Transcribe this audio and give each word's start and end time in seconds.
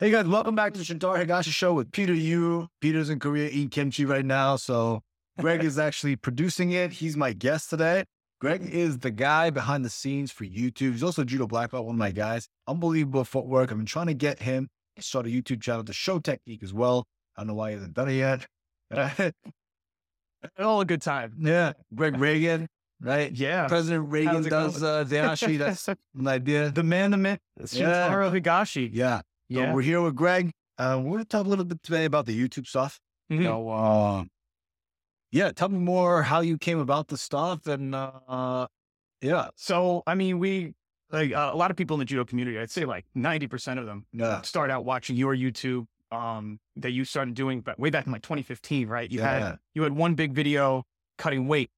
Hey 0.00 0.10
guys, 0.10 0.26
welcome 0.26 0.54
back 0.54 0.72
to 0.72 0.78
the 0.78 0.84
Shintaro 0.84 1.22
Higashi 1.22 1.50
Show 1.50 1.74
with 1.74 1.92
Peter 1.92 2.14
Yu. 2.14 2.68
Peter's 2.80 3.10
in 3.10 3.18
Korea 3.18 3.50
eating 3.50 3.68
kimchi 3.68 4.06
right 4.06 4.24
now, 4.24 4.56
so 4.56 5.02
Greg 5.38 5.62
is 5.62 5.78
actually 5.86 6.16
producing 6.16 6.70
it. 6.72 6.92
He's 6.92 7.18
my 7.18 7.34
guest 7.34 7.68
today. 7.68 8.04
Greg 8.40 8.62
is 8.62 9.00
the 9.00 9.10
guy 9.10 9.50
behind 9.50 9.84
the 9.84 9.90
scenes 9.90 10.32
for 10.32 10.44
YouTube. 10.46 10.92
He's 10.92 11.02
also 11.02 11.22
judo 11.22 11.46
black 11.46 11.72
belt, 11.72 11.84
one 11.84 11.96
of 11.96 11.98
my 11.98 12.12
guys. 12.12 12.48
Unbelievable 12.66 13.24
footwork. 13.24 13.70
I've 13.70 13.76
been 13.76 13.84
trying 13.84 14.06
to 14.06 14.14
get 14.14 14.40
him 14.40 14.70
to 14.96 15.02
start 15.02 15.26
a 15.26 15.28
YouTube 15.28 15.60
channel 15.60 15.84
to 15.84 15.92
show 15.92 16.18
technique 16.18 16.62
as 16.62 16.72
well. 16.72 17.06
I 17.36 17.42
don't 17.42 17.48
know 17.48 17.54
why 17.54 17.72
he 17.72 17.74
hasn't 17.74 17.92
done 17.92 18.08
it 18.08 18.14
yet. 18.14 18.46
All 20.58 20.80
a 20.80 20.86
good 20.86 21.02
time. 21.02 21.34
yeah, 21.40 21.74
Greg 21.94 22.16
Reagan, 22.18 22.68
right? 23.02 23.30
Yeah. 23.30 23.68
President 23.68 24.08
Reagan 24.10 24.44
does 24.44 24.82
uh, 24.82 25.04
Dayashi. 25.04 25.58
That's 25.58 25.86
an 26.18 26.26
idea. 26.26 26.70
the 26.70 26.82
man, 26.82 27.10
the 27.10 27.18
myth, 27.18 27.40
Yeah. 27.58 28.08
Shintaro 28.08 28.32
Higashi. 28.40 28.88
Yeah. 28.90 29.20
So 29.52 29.60
Yeah. 29.60 29.74
we're 29.74 29.82
here 29.82 30.00
with 30.00 30.14
Greg. 30.14 30.52
Uh, 30.78 31.00
we're 31.02 31.10
going 31.12 31.24
to 31.24 31.28
talk 31.28 31.44
a 31.44 31.48
little 31.48 31.64
bit 31.64 31.82
today 31.82 32.04
about 32.04 32.26
the 32.26 32.38
YouTube 32.38 32.66
stuff. 32.66 33.00
Mhm. 33.30 33.42
Know, 33.42 33.68
uh, 33.68 34.24
yeah, 35.32 35.50
tell 35.52 35.68
me 35.68 35.78
more 35.78 36.22
how 36.22 36.40
you 36.40 36.56
came 36.58 36.78
about 36.78 37.08
the 37.08 37.16
stuff 37.16 37.66
and 37.66 37.94
uh, 37.94 38.66
yeah, 39.20 39.48
So, 39.56 40.02
I 40.06 40.14
mean, 40.14 40.38
we, 40.38 40.74
like 41.10 41.32
uh, 41.32 41.50
a 41.52 41.56
lot 41.56 41.70
of 41.70 41.76
people 41.76 41.94
in 41.96 41.98
the 41.98 42.04
judo 42.04 42.24
community, 42.24 42.58
I'd 42.58 42.70
say 42.70 42.84
like 42.84 43.04
90% 43.16 43.78
of 43.78 43.86
them 43.86 44.06
yeah, 44.12 44.40
start 44.42 44.70
out 44.70 44.84
watching 44.84 45.16
your 45.16 45.34
YouTube 45.36 45.86
um, 46.10 46.58
that 46.76 46.90
you 46.92 47.04
started 47.04 47.34
doing 47.34 47.60
but 47.60 47.78
way 47.78 47.90
back 47.90 48.06
in 48.06 48.12
like 48.12 48.22
2015, 48.22 48.88
right? 48.88 49.10
You 49.10 49.18
yeah, 49.20 49.38
had, 49.50 49.58
you 49.74 49.82
had 49.82 49.92
one 49.92 50.14
big 50.14 50.32
video 50.32 50.84
cutting 51.18 51.46
weight. 51.48 51.70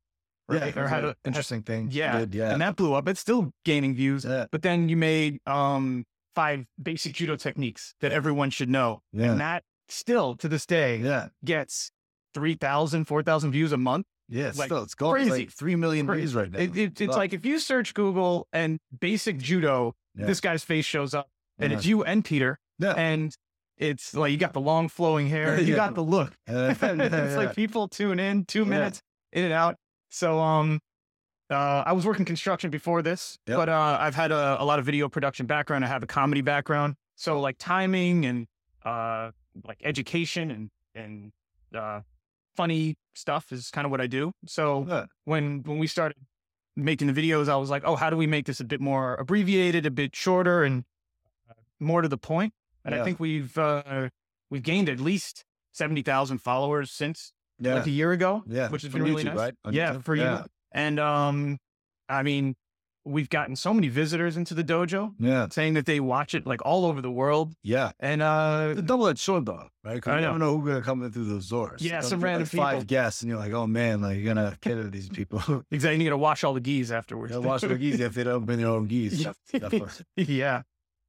Right? 0.49 0.65
it 0.65 0.77
or 0.77 0.87
had 0.89 1.05
an 1.05 1.15
interesting 1.25 1.63
thing. 1.63 1.89
yeah, 1.91 2.19
did, 2.21 2.35
yeah, 2.35 2.53
and 2.53 2.61
that 2.61 2.77
blew 2.77 2.93
up. 2.95 3.09
It's 3.09 3.21
still 3.21 3.53
gaining 3.65 3.95
views. 3.95 4.25
yeah, 4.25 4.47
But 4.51 4.61
then 4.63 4.89
you 4.89 4.97
made 4.99 5.39
um, 5.47 6.05
five 6.35 6.67
basic 6.83 7.13
judo 7.15 7.37
techniques 7.37 7.95
that 8.01 8.13
everyone 8.13 8.51
should 8.51 8.69
know. 8.71 9.03
yeah, 9.13 9.33
And 9.33 9.41
that 9.41 9.65
still 9.89 10.35
to 10.37 10.49
this 10.49 10.67
day 10.67 10.97
yeah, 10.99 11.29
gets 11.45 11.91
3,000, 12.35 13.05
4,000 13.05 13.53
views 13.53 13.73
a 13.73 13.77
month. 13.77 14.07
yeah. 14.29 14.53
Like, 14.55 14.67
still, 14.67 14.83
it's 14.83 14.95
going 14.95 15.27
crazy. 15.27 15.31
like 15.45 15.51
three 15.53 15.77
million 15.77 16.07
Crazy. 16.07 16.21
views 16.21 16.35
right 16.35 16.51
now. 16.51 16.59
It, 16.59 16.77
it, 16.77 17.01
it's 17.01 17.17
like 17.17 17.33
if 17.33 17.45
you 17.45 17.59
search 17.59 17.93
Google 17.95 18.47
and 18.53 18.79
basic 19.01 19.39
judo, 19.39 19.95
Yeah. 20.17 20.27
this 20.27 20.41
guy's 20.41 20.65
face 20.65 20.85
shows 20.87 21.13
up 21.15 21.29
and 21.59 21.71
Yeah. 21.73 21.79
it's 21.79 21.87
you 21.87 22.03
and 22.05 22.25
Peter. 22.25 22.59
yeah, 22.79 22.93
And 22.93 23.35
it's 23.77 24.15
like 24.15 24.31
you 24.33 24.39
got 24.39 24.53
the 24.55 24.61
long 24.61 24.89
flowing 24.89 25.29
hair, 25.29 25.61
you 25.61 25.75
got 25.75 25.95
the 25.95 26.03
look. 26.03 26.33
It's 26.47 27.37
like 27.37 27.55
people 27.55 27.89
tune 27.89 28.19
in 28.19 28.45
two 28.47 28.65
minutes 28.65 29.03
in 29.33 29.45
and 29.45 29.53
out. 29.53 29.77
So, 30.11 30.39
um, 30.41 30.81
uh, 31.53 31.85
I 31.87 31.93
was 31.93 32.05
working 32.07 32.25
construction 32.25 32.71
before 32.71 33.03
this, 33.03 33.39
Yep. 33.47 33.57
but 33.57 33.69
uh, 33.69 33.99
I've 34.01 34.15
had 34.15 34.33
a, 34.33 34.57
a 34.61 34.65
lot 34.65 34.79
of 34.79 34.85
video 34.85 35.09
production 35.09 35.47
background. 35.47 35.85
I 35.85 35.89
have 35.89 36.03
a 36.03 36.07
comedy 36.07 36.41
background, 36.41 36.97
so 37.17 37.41
like 37.41 37.57
timing 37.59 38.25
and 38.27 38.47
uh, 38.85 39.31
like 39.65 39.81
education 39.85 40.51
and 40.51 40.71
and 40.95 41.33
uh, 41.75 42.01
funny 42.57 42.97
stuff 43.15 43.51
is 43.53 43.71
kind 43.71 43.85
of 43.85 43.91
what 43.91 44.01
I 44.01 44.07
do. 44.07 44.33
So 44.47 44.87
Yeah. 44.89 45.07
when 45.25 45.63
when 45.65 45.79
we 45.79 45.87
started 45.87 46.17
making 46.77 47.07
the 47.13 47.13
videos, 47.13 47.49
I 47.49 47.57
was 47.57 47.71
like, 47.71 47.83
oh, 47.85 47.97
how 47.97 48.09
do 48.11 48.17
we 48.17 48.27
make 48.27 48.47
this 48.47 48.61
a 48.61 48.65
bit 48.65 48.81
more 48.81 49.15
abbreviated, 49.17 49.85
a 49.87 49.91
bit 49.91 50.15
shorter, 50.17 50.63
and 50.65 50.85
uh, 51.51 51.55
more 51.81 52.03
to 52.03 52.09
the 52.09 52.19
point? 52.19 52.53
And 52.85 52.95
Yeah. 52.95 53.01
I 53.01 53.05
think 53.05 53.21
we've 53.21 53.57
uh, 53.59 54.09
we've 54.51 54.63
gained 54.63 54.89
at 54.89 55.01
least 55.01 55.45
seventy 55.73 56.03
thousand 56.03 56.39
followers 56.39 56.91
since 56.91 57.33
yeah, 57.59 57.75
like 57.75 57.87
a 57.87 57.91
year 57.91 58.13
ago, 58.13 58.43
yeah, 58.47 58.69
which 58.69 58.83
has 58.83 58.93
been 58.93 59.03
really 59.03 59.23
YouTube, 59.23 59.27
nice. 59.29 59.37
right? 59.37 59.55
On 59.65 59.73
Yeah, 59.73 59.95
YouTube? 59.95 60.05
for 60.05 60.15
you. 60.17 60.45
And 60.75 60.99
um, 60.99 61.59
I 62.09 62.23
mean, 62.23 62.55
we've 63.05 63.29
gotten 63.29 63.57
so 63.57 63.75
many 63.75 63.89
visitors 63.89 64.37
into 64.37 64.55
the 64.55 64.63
dojo 64.63 65.13
Yeah, 65.19 65.49
saying 65.51 65.75
that 65.75 65.87
they 65.87 65.99
watch 66.01 66.35
it 66.35 66.47
like 66.47 66.65
all 66.65 66.85
over 66.87 67.01
the 67.01 67.11
world, 67.11 67.53
yeah. 67.65 67.91
and 67.99 68.23
uh, 68.23 68.69
It's 68.71 68.79
a 68.79 68.83
double-edged 68.83 69.19
sword, 69.19 69.45
though, 69.47 69.69
right? 69.85 70.01
'Cause 70.01 70.13
I 70.13 70.21
you 70.21 70.27
don't 70.27 70.39
know 70.39 70.57
who's 70.59 70.69
gonna 70.69 70.83
come 70.83 71.03
in 71.03 71.11
through 71.11 71.25
those 71.25 71.49
doors. 71.49 71.83
Yeah, 71.83 72.01
some 72.01 72.21
random 72.21 72.43
like, 72.53 72.73
five 72.75 72.87
guests, 72.87 73.23
and 73.23 73.29
you're 73.29 73.39
like, 73.41 73.53
oh 73.53 73.67
man, 73.67 74.01
like 74.03 74.19
you're 74.19 74.33
gonna 74.35 74.57
cater 74.61 74.85
to 74.85 74.89
these 74.91 75.09
people. 75.09 75.41
exactly, 75.71 75.99
you 76.03 76.09
got 76.09 76.15
to 76.15 76.19
wash 76.19 76.45
all 76.45 76.55
the 76.55 76.61
gis 76.61 76.93
afterwards. 76.93 77.33
Yeah, 77.33 77.39
wash 77.39 77.63
their 77.63 77.77
gis 77.77 77.99
if 78.01 78.15
they 78.15 78.25
don't 78.25 78.45
bring 78.45 78.59
their 78.59 78.69
own 78.69 78.87
gis. 78.87 79.27
Yeah. 80.17 80.63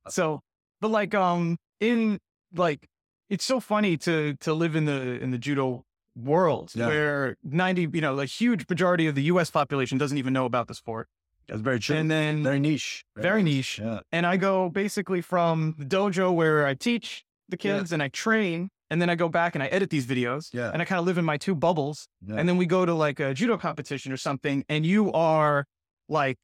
So, 0.09 0.41
but 0.81 0.89
like, 0.89 1.13
um, 1.15 1.57
in 1.79 2.19
like, 2.55 2.87
it's 3.29 3.45
so 3.45 3.59
funny 3.59 3.97
to 3.97 4.33
to 4.41 4.53
live 4.53 4.75
in 4.75 4.85
the 4.85 5.21
in 5.21 5.31
the 5.31 5.37
judo 5.37 5.85
world 6.15 6.71
Yeah. 6.75 6.87
where 6.87 7.35
ninety, 7.43 7.87
you 7.91 8.01
know, 8.01 8.19
a 8.19 8.25
huge 8.25 8.65
majority 8.69 9.07
of 9.07 9.15
the 9.15 9.23
U.S. 9.23 9.49
population 9.51 9.97
doesn't 9.97 10.17
even 10.17 10.33
know 10.33 10.45
about 10.45 10.67
the 10.67 10.75
sport, 10.75 11.07
That's 11.47 11.61
very 11.61 11.79
true. 11.79 11.95
and 11.97 12.09
then 12.09 12.43
very 12.43 12.59
niche. 12.59 13.03
very 13.17 13.43
niche. 13.43 13.79
Yeah. 13.79 13.99
And 14.11 14.25
I 14.25 14.37
go 14.37 14.69
basically 14.69 15.21
from 15.21 15.75
the 15.77 15.85
dojo 15.85 16.33
where 16.33 16.65
I 16.67 16.73
teach 16.75 17.23
the 17.49 17.57
Yeah. 17.59 17.77
kids 17.79 17.91
and 17.91 18.01
I 18.03 18.07
train, 18.09 18.69
and 18.89 19.01
then 19.01 19.09
I 19.09 19.15
go 19.15 19.27
back 19.27 19.55
and 19.55 19.63
I 19.63 19.67
edit 19.67 19.89
these 19.89 20.05
videos, 20.05 20.53
Yeah. 20.53 20.69
and 20.71 20.81
I 20.81 20.85
kind 20.85 20.99
of 20.99 21.05
live 21.05 21.17
in 21.17 21.25
my 21.25 21.37
two 21.37 21.55
bubbles. 21.55 22.07
yeah. 22.25 22.35
And 22.35 22.47
then 22.47 22.57
we 22.57 22.65
go 22.65 22.85
to 22.85 22.93
like 22.93 23.19
a 23.19 23.33
judo 23.33 23.57
competition 23.57 24.11
or 24.11 24.17
something, 24.17 24.63
and 24.69 24.85
you 24.85 25.11
are 25.13 25.65
like 26.09 26.37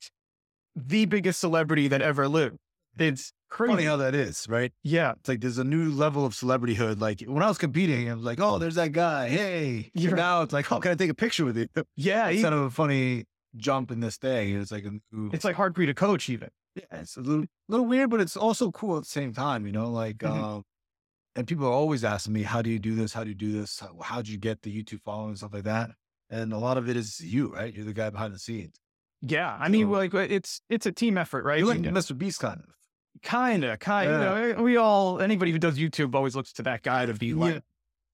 the 0.75 1.05
biggest 1.05 1.39
celebrity 1.39 1.87
that 1.89 2.01
ever 2.01 2.27
lived. 2.27 2.57
It's 2.97 3.31
funny 3.51 3.83
how 3.83 3.97
that 3.97 4.15
is, 4.15 4.45
right? 4.49 4.71
Yeah. 4.83 5.13
It's 5.19 5.27
like 5.29 5.41
there's 5.41 5.57
a 5.57 5.63
new 5.63 5.89
level 5.91 6.25
of 6.25 6.33
celebrityhood. 6.33 6.99
Like 6.99 7.21
when 7.21 7.43
I 7.43 7.47
was 7.47 7.57
competing, 7.57 8.09
I 8.09 8.13
was 8.13 8.23
like, 8.23 8.39
oh, 8.39 8.57
there's 8.59 8.75
that 8.75 8.91
guy. 8.91 9.29
Hey. 9.29 9.91
You're- 9.93 10.15
Now 10.15 10.41
it's 10.41 10.53
like, 10.53 10.71
oh, 10.71 10.79
can 10.79 10.91
I 10.91 10.95
take 10.95 11.09
a 11.09 11.13
picture 11.15 11.45
with 11.45 11.57
you? 11.57 11.67
Yeah. 11.95 12.27
It's 12.29 12.41
kind 12.41 12.53
of 12.55 12.61
a 12.61 12.69
funny 12.69 13.25
jump 13.55 13.91
in 13.91 13.99
this 13.99 14.17
day. 14.17 14.51
It's 14.51 14.71
like 14.71 14.85
a 14.85 14.91
new, 15.11 15.29
it's 15.33 15.43
like 15.45 15.55
hard 15.55 15.75
for 15.75 15.81
you 15.81 15.87
to 15.87 15.93
coach 15.93 16.29
even. 16.29 16.49
yeah, 16.75 16.83
it's 16.91 17.17
a 17.17 17.21
little, 17.21 17.45
little 17.67 17.85
weird, 17.85 18.09
but 18.09 18.21
it's 18.21 18.37
also 18.37 18.71
cool 18.71 18.97
at 18.97 19.03
the 19.03 19.09
same 19.09 19.33
time, 19.33 19.65
you 19.65 19.71
know, 19.71 19.89
like, 19.89 20.19
Mhm. 20.19 20.29
um, 20.29 20.63
and 21.35 21.47
people 21.47 21.65
are 21.65 21.71
always 21.73 22.03
asking 22.03 22.33
me, 22.33 22.43
how 22.43 22.61
do 22.61 22.69
you 22.69 22.79
do 22.79 22.95
this? 22.95 23.13
How 23.13 23.23
do 23.23 23.29
you 23.29 23.35
do 23.35 23.51
this? 23.51 23.79
How, 23.79 23.95
how'd 24.01 24.27
you 24.27 24.37
get 24.37 24.61
the 24.61 24.71
YouTube 24.83 25.01
following 25.03 25.29
and 25.29 25.37
stuff 25.37 25.53
like 25.53 25.63
that? 25.63 25.91
And 26.29 26.53
a 26.53 26.57
lot 26.57 26.77
of 26.77 26.87
it 26.87 26.95
is 26.95 27.19
you, 27.19 27.51
right? 27.53 27.73
You're 27.73 27.85
the 27.85 27.93
guy 27.93 28.09
behind 28.11 28.33
the 28.35 28.39
scenes. 28.39 28.75
Yeah. 29.21 29.57
I 29.59 29.67
mean, 29.67 29.87
So- 29.87 29.91
like 29.91 30.13
it's 30.13 30.61
it's 30.69 30.85
a 30.85 30.91
team 30.91 31.17
effort, 31.17 31.43
right? 31.43 31.57
You're 31.59 31.67
like 31.67 31.83
You 31.83 31.91
know, 31.91 31.99
Mr. 31.99 32.17
Beast 32.17 32.39
kind 32.39 32.59
of. 32.61 32.69
Kinda, 33.21 33.77
kind. 33.77 34.09
Yeah. 34.09 34.45
You 34.47 34.53
know, 34.55 34.63
we 34.63 34.77
all 34.77 35.21
anybody 35.21 35.51
who 35.51 35.59
does 35.59 35.77
YouTube 35.77 36.15
always 36.15 36.35
looks 36.35 36.53
to 36.53 36.63
that 36.63 36.81
guy 36.83 37.05
to 37.05 37.13
be 37.13 37.33
like, 37.33 37.53
Yeah. 37.55 37.59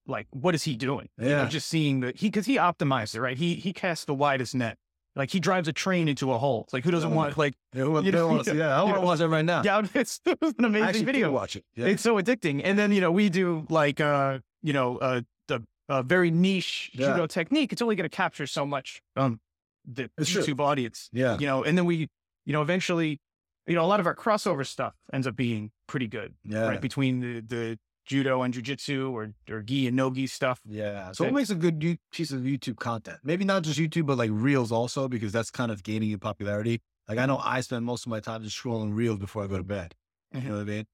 like, 0.06 0.26
what 0.30 0.54
is 0.54 0.62
he 0.64 0.76
doing? 0.76 1.08
You 1.18 1.24
know, 1.28 1.30
Yeah. 1.42 1.48
just 1.48 1.68
seeing 1.68 2.00
that 2.00 2.16
he 2.16 2.28
because 2.28 2.46
he 2.46 2.56
optimized 2.56 3.14
it, 3.14 3.20
right? 3.20 3.36
He 3.36 3.54
he 3.54 3.72
casts 3.72 4.04
the 4.04 4.14
widest 4.14 4.54
net. 4.54 4.78
Like 5.14 5.30
he 5.30 5.40
drives 5.40 5.66
a 5.66 5.72
train 5.72 6.08
into 6.08 6.30
a 6.32 6.38
hole. 6.38 6.64
It's 6.64 6.72
like 6.74 6.84
who 6.84 6.90
doesn't 6.90 7.10
Yeah. 7.10 7.16
want 7.16 7.38
like 7.38 7.54
Yeah, 7.72 7.84
who- 7.84 8.04
You 8.04 8.12
know, 8.12 8.42
yeah, 8.46 8.78
I 8.78 8.82
want 8.82 8.96
to 8.96 9.00
watch 9.00 9.20
it 9.20 9.28
right 9.28 9.44
now. 9.44 9.62
yeah, 9.64 9.80
it's, 9.94 10.20
it 10.26 10.38
was 10.42 10.52
an 10.58 10.64
amazing 10.66 11.06
video. 11.06 11.30
watch 11.30 11.56
it. 11.56 11.64
Yeah. 11.74 11.86
It's 11.86 12.02
so 12.02 12.16
addicting. 12.20 12.60
And 12.64 12.78
then, 12.78 12.92
you 12.92 13.00
know, 13.00 13.10
we 13.10 13.28
do 13.30 13.66
like, 13.70 14.00
uh, 14.00 14.40
you 14.62 14.72
know, 14.74 14.98
uh, 14.98 15.22
the 15.48 15.62
uh, 15.88 16.02
very 16.02 16.30
niche 16.30 16.90
Yeah. 16.92 17.12
judo 17.12 17.26
technique. 17.26 17.72
It's 17.72 17.80
only 17.80 17.96
going 17.96 18.08
to 18.08 18.14
capture 18.14 18.46
so 18.46 18.66
much 18.66 19.00
um 19.16 19.40
the 19.86 20.10
It's 20.18 20.28
true. 20.30 20.42
YouTube 20.42 20.60
audience, 20.60 21.08
yeah. 21.12 21.38
you 21.38 21.46
know, 21.46 21.62
and 21.62 21.78
then 21.78 21.84
we, 21.86 22.08
you 22.44 22.52
know, 22.52 22.60
eventually, 22.60 23.20
you 23.66 23.74
know, 23.74 23.84
a 23.84 23.86
lot 23.86 24.00
of 24.00 24.06
our 24.06 24.14
crossover 24.14 24.66
stuff 24.66 24.94
ends 25.12 25.26
up 25.26 25.36
being 25.36 25.70
pretty 25.86 26.06
good, 26.06 26.34
Yeah. 26.44 26.68
right? 26.68 26.80
Between 26.80 27.20
the, 27.20 27.40
the 27.40 27.78
judo 28.06 28.42
and 28.42 28.54
jujitsu 28.54 29.12
or, 29.12 29.32
or 29.50 29.62
gi 29.62 29.88
and 29.88 29.96
no 29.96 30.10
gi 30.10 30.26
stuff. 30.28 30.60
Yeah. 30.64 31.12
So 31.12 31.24
what 31.24 31.34
makes 31.34 31.50
a 31.50 31.54
good 31.56 31.98
piece 32.12 32.30
of 32.30 32.42
YouTube 32.42 32.76
content? 32.76 33.18
Maybe 33.24 33.44
not 33.44 33.62
just 33.62 33.78
YouTube, 33.78 34.06
but 34.06 34.18
like 34.18 34.30
Reels 34.32 34.70
also, 34.70 35.08
because 35.08 35.32
that's 35.32 35.50
kind 35.50 35.72
of 35.72 35.82
gaining 35.82 36.12
in 36.12 36.18
popularity. 36.18 36.80
Like 37.08 37.18
I 37.18 37.26
know 37.26 37.38
I 37.38 37.60
spend 37.60 37.84
most 37.84 38.06
of 38.06 38.10
my 38.10 38.20
time 38.20 38.42
just 38.42 38.60
scrolling 38.60 38.94
Reels 38.94 39.18
before 39.18 39.44
I 39.44 39.46
go 39.46 39.56
to 39.56 39.64
bed. 39.64 39.94
You 40.32 40.40
mm-hmm. 40.40 40.48
know 40.48 40.54
what 40.56 40.62
I 40.62 40.64
mean? 40.64 40.86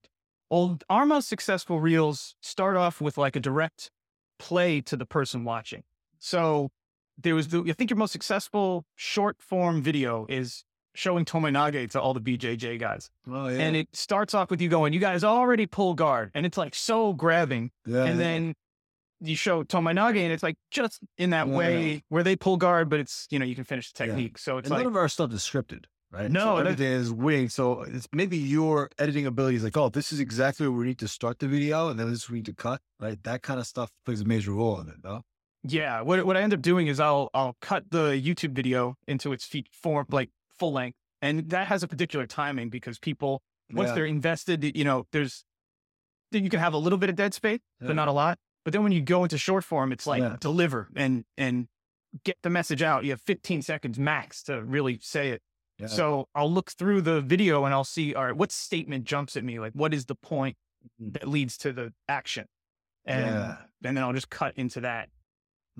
Well, 0.49 0.77
our 0.89 1.05
most 1.05 1.29
successful 1.29 1.79
reels 1.79 2.35
start 2.41 2.77
off 2.77 3.01
with 3.01 3.17
like 3.17 3.35
a 3.35 3.39
direct 3.39 3.89
play 4.37 4.81
to 4.81 4.95
the 4.95 5.05
person 5.05 5.43
watching. 5.43 5.83
So 6.19 6.69
there 7.17 7.35
was 7.35 7.47
the, 7.47 7.63
I 7.67 7.73
think 7.73 7.89
your 7.89 7.97
most 7.97 8.11
successful 8.11 8.85
short 8.95 9.37
form 9.39 9.81
video 9.81 10.25
is 10.29 10.63
showing 10.95 11.25
Tomoe 11.25 11.51
nage 11.51 11.91
to 11.91 12.01
all 12.01 12.13
the 12.13 12.21
BJJ 12.21 12.79
guys. 12.79 13.09
Oh 13.27 13.47
yeah. 13.47 13.59
And 13.59 13.75
it 13.75 13.87
starts 13.93 14.33
off 14.33 14.49
with 14.51 14.61
you 14.61 14.69
going, 14.69 14.93
you 14.93 14.99
guys 14.99 15.23
already 15.23 15.65
pull 15.65 15.93
guard. 15.93 16.31
And 16.33 16.45
it's 16.45 16.57
like 16.57 16.75
so 16.75 17.13
grabbing. 17.13 17.71
yeah. 17.85 18.03
and 18.05 18.19
then 18.19 18.53
you 19.19 19.35
show 19.35 19.63
Tomoe 19.63 19.93
nage 19.95 20.17
and 20.17 20.31
it's 20.33 20.43
like 20.43 20.55
just 20.71 20.99
in 21.17 21.29
that 21.31 21.47
Yeah. 21.47 21.55
way 21.55 22.03
where 22.09 22.23
they 22.23 22.35
pull 22.35 22.57
guard, 22.57 22.89
but 22.89 22.99
it's, 22.99 23.25
you 23.29 23.39
know, 23.39 23.45
you 23.45 23.55
can 23.55 23.63
finish 23.63 23.91
the 23.93 24.03
Yeah. 24.03 24.11
technique. 24.11 24.37
So 24.37 24.57
it's 24.57 24.67
and 24.67 24.71
like, 24.75 24.83
none 24.83 24.91
of 24.93 24.97
our 24.97 25.07
stuff 25.09 25.31
is 25.31 25.41
scripted, 25.41 25.85
right? 26.11 26.29
No, 26.29 26.39
so 26.39 26.57
everything 26.57 26.91
is 26.91 27.11
wing. 27.11 27.47
So 27.49 27.83
it's 27.83 28.07
maybe 28.11 28.37
your 28.37 28.89
editing 28.99 29.25
ability 29.25 29.55
is 29.57 29.63
like, 29.63 29.77
oh, 29.77 29.89
this 29.89 30.11
is 30.11 30.19
exactly 30.19 30.67
where 30.67 30.77
we 30.77 30.85
need 30.87 30.99
to 30.99 31.07
start 31.07 31.39
the 31.39 31.47
video, 31.47 31.87
and 31.89 31.97
then 31.99 32.09
this 32.11 32.29
we 32.29 32.37
need 32.39 32.45
to 32.47 32.53
cut. 32.53 32.81
Right? 32.99 33.21
That 33.23 33.41
kind 33.43 33.59
of 33.59 33.65
stuff 33.67 33.91
plays 34.05 34.21
a 34.21 34.25
major 34.25 34.51
role 34.51 34.79
in 34.81 34.89
it, 34.89 35.01
though. 35.01 35.23
Yeah, 35.65 36.01
what 36.01 36.25
what 36.25 36.35
I 36.35 36.41
end 36.41 36.53
up 36.53 36.61
doing 36.61 36.87
is 36.87 36.99
I'll 36.99 37.29
I'll 37.33 37.55
cut 37.61 37.85
the 37.89 38.21
YouTube 38.21 38.51
video 38.51 38.97
into 39.07 39.31
its 39.31 39.45
feet 39.45 39.67
form 39.71 40.05
like 40.09 40.29
full 40.59 40.71
length, 40.73 40.97
and 41.21 41.49
that 41.49 41.67
has 41.67 41.83
a 41.83 41.87
particular 41.87 42.25
timing 42.27 42.69
because 42.69 42.99
people 42.99 43.41
once 43.71 43.89
Yeah. 43.89 43.95
they're 43.95 44.05
invested, 44.05 44.75
you 44.77 44.83
know, 44.83 45.07
there's 45.11 45.45
you 46.31 46.49
can 46.49 46.59
have 46.59 46.73
a 46.73 46.77
little 46.77 46.97
bit 46.97 47.09
of 47.09 47.15
dead 47.15 47.33
space, 47.33 47.59
Yeah. 47.79 47.87
but 47.87 47.95
not 47.95 48.07
a 48.07 48.11
lot. 48.11 48.39
But 48.65 48.73
then 48.73 48.81
when 48.83 48.91
you 48.91 49.01
go 49.01 49.23
into 49.23 49.37
short 49.37 49.63
form, 49.63 49.91
it's 49.91 50.07
like 50.07 50.21
Yeah. 50.21 50.37
deliver 50.39 50.89
and 50.95 51.25
and 51.37 51.67
get 52.23 52.37
the 52.43 52.49
message 52.49 52.81
out. 52.81 53.03
You 53.03 53.11
have 53.11 53.21
15 53.21 53.61
seconds 53.61 53.97
max 53.99 54.43
to 54.43 54.63
really 54.63 54.99
say 55.01 55.29
it. 55.31 55.41
So 55.87 56.29
I'll 56.35 56.51
look 56.51 56.71
through 56.71 57.01
the 57.01 57.19
video 57.19 57.65
and 57.65 57.73
I'll 57.73 57.83
see, 57.83 58.13
all 58.15 58.23
right, 58.25 58.35
what 58.35 58.51
statement 58.53 59.03
jumps 59.05 59.35
at 59.35 59.43
me? 59.43 59.59
Like, 59.59 59.73
what 59.73 59.93
is 59.93 60.05
the 60.05 60.15
point? 60.15 60.57
Mhm. 61.01 61.13
that 61.13 61.27
leads 61.29 61.57
to 61.59 61.71
the 61.73 61.93
action. 62.09 62.45
And, 63.05 63.57
and 63.83 63.97
then 63.97 63.99
I'll 63.99 64.11
just 64.13 64.29
cut 64.29 64.57
into 64.57 64.81
that 64.81 65.09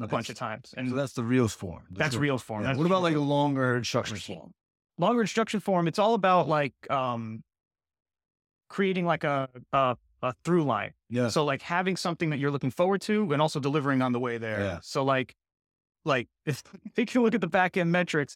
a 0.01 0.07
bunch 0.07 0.29
of 0.29 0.35
times. 0.37 0.73
And 0.77 0.89
So 0.89 0.95
that's 0.95 1.11
the 1.13 1.23
reels 1.25 1.53
form. 1.53 1.83
that's 1.91 2.15
real 2.15 2.37
form. 2.37 2.61
yeah. 2.61 2.67
That's 2.69 2.77
What 2.77 2.85
about 2.87 3.01
like 3.03 3.15
a 3.15 3.19
longer 3.19 3.75
instruction 3.77 4.15
form? 4.17 4.53
Longer 4.97 5.21
instruction 5.21 5.59
form? 5.59 5.87
It's 5.87 5.99
all 5.99 6.13
about 6.13 6.47
like 6.47 6.73
um, 6.89 7.43
creating 8.69 9.05
like 9.05 9.23
a, 9.23 9.49
a, 9.71 9.95
a 10.21 10.33
through 10.43 10.63
line. 10.63 10.91
Yeah. 11.09 11.27
So 11.29 11.45
like 11.45 11.61
having 11.61 11.95
something 11.95 12.29
that 12.31 12.39
you're 12.39 12.51
looking 12.51 12.71
forward 12.71 13.01
to 13.01 13.31
and 13.33 13.41
also 13.41 13.59
delivering 13.59 14.01
on 14.01 14.11
the 14.11 14.19
way 14.19 14.37
there. 14.37 14.59
Yeah. 14.59 14.79
So 14.81 15.03
like, 15.03 15.35
like 16.05 16.27
if 16.45 16.63
take 16.95 17.13
a 17.15 17.19
look 17.21 17.35
at 17.35 17.41
the 17.41 17.47
back 17.47 17.77
end 17.77 17.91
metrics, 17.91 18.35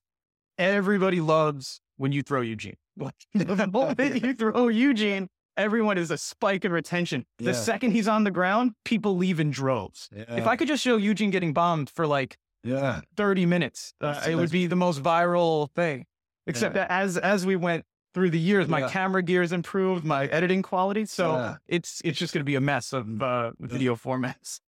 everybody 0.57 1.21
loves 1.21 1.81
when 1.97 2.11
you 2.11 2.23
throw 2.23 2.41
Eugene. 2.41 2.75
Like, 2.99 3.13
the 3.35 3.67
moment 3.71 4.23
you 4.23 4.33
throw 4.33 4.69
Eugene, 4.69 5.27
everyone 5.55 5.99
is 5.99 6.09
a 6.09 6.17
spike 6.17 6.65
in 6.65 6.71
retention. 6.71 7.27
The 7.37 7.45
Yeah. 7.45 7.51
second 7.51 7.91
he's 7.91 8.07
on 8.07 8.23
the 8.23 8.31
ground, 8.31 8.71
people 8.85 9.15
leave 9.15 9.39
in 9.39 9.51
droves. 9.51 10.09
yeah. 10.15 10.23
If 10.35 10.47
I 10.47 10.55
could 10.55 10.67
just 10.67 10.81
show 10.83 10.97
Eugene 10.97 11.29
getting 11.29 11.53
bombed 11.53 11.91
for 11.91 12.07
like 12.07 12.37
yeah. 12.63 13.01
30 13.15 13.45
minutes, 13.45 13.93
uh, 14.01 14.19
it 14.27 14.33
would 14.33 14.49
be 14.49 14.65
the 14.65 14.75
most 14.75 15.03
viral 15.03 15.69
thing. 15.75 16.05
Except 16.47 16.75
Yeah. 16.75 16.85
that 16.87 16.91
as 16.91 17.17
as 17.17 17.45
we 17.45 17.55
went 17.55 17.85
through 18.13 18.31
the 18.31 18.39
years, 18.39 18.67
my 18.67 18.79
Yeah. 18.79 18.89
camera 18.89 19.23
has 19.27 19.51
improved, 19.51 20.03
my 20.05 20.25
editing 20.27 20.61
quality. 20.63 21.05
So 21.05 21.33
Yeah. 21.33 21.57
it's 21.67 22.01
it's 22.03 22.17
just 22.17 22.33
going 22.33 22.41
to 22.41 22.45
be 22.45 22.55
a 22.55 22.61
mess 22.61 22.93
of 22.93 23.21
uh, 23.21 23.51
video 23.59 23.95
formats. 23.95 24.59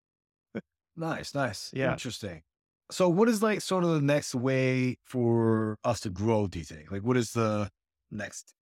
Nice, 0.97 1.35
nice. 1.35 1.71
Yeah. 1.75 1.93
Interesting. 1.93 2.43
So 2.91 3.09
what 3.09 3.29
is 3.29 3.43
like 3.43 3.61
sort 3.61 3.85
of 3.85 3.91
the 3.91 4.01
next 4.01 4.35
way 4.35 4.97
for 5.05 5.79
us 5.85 6.01
to 6.01 6.11
grow, 6.11 6.47
do 6.47 6.59
you 6.59 6.65
think? 6.65 6.91
Like 6.91 7.03
what 7.03 7.17
is 7.17 7.33
the 7.33 7.71
next? 8.11 8.55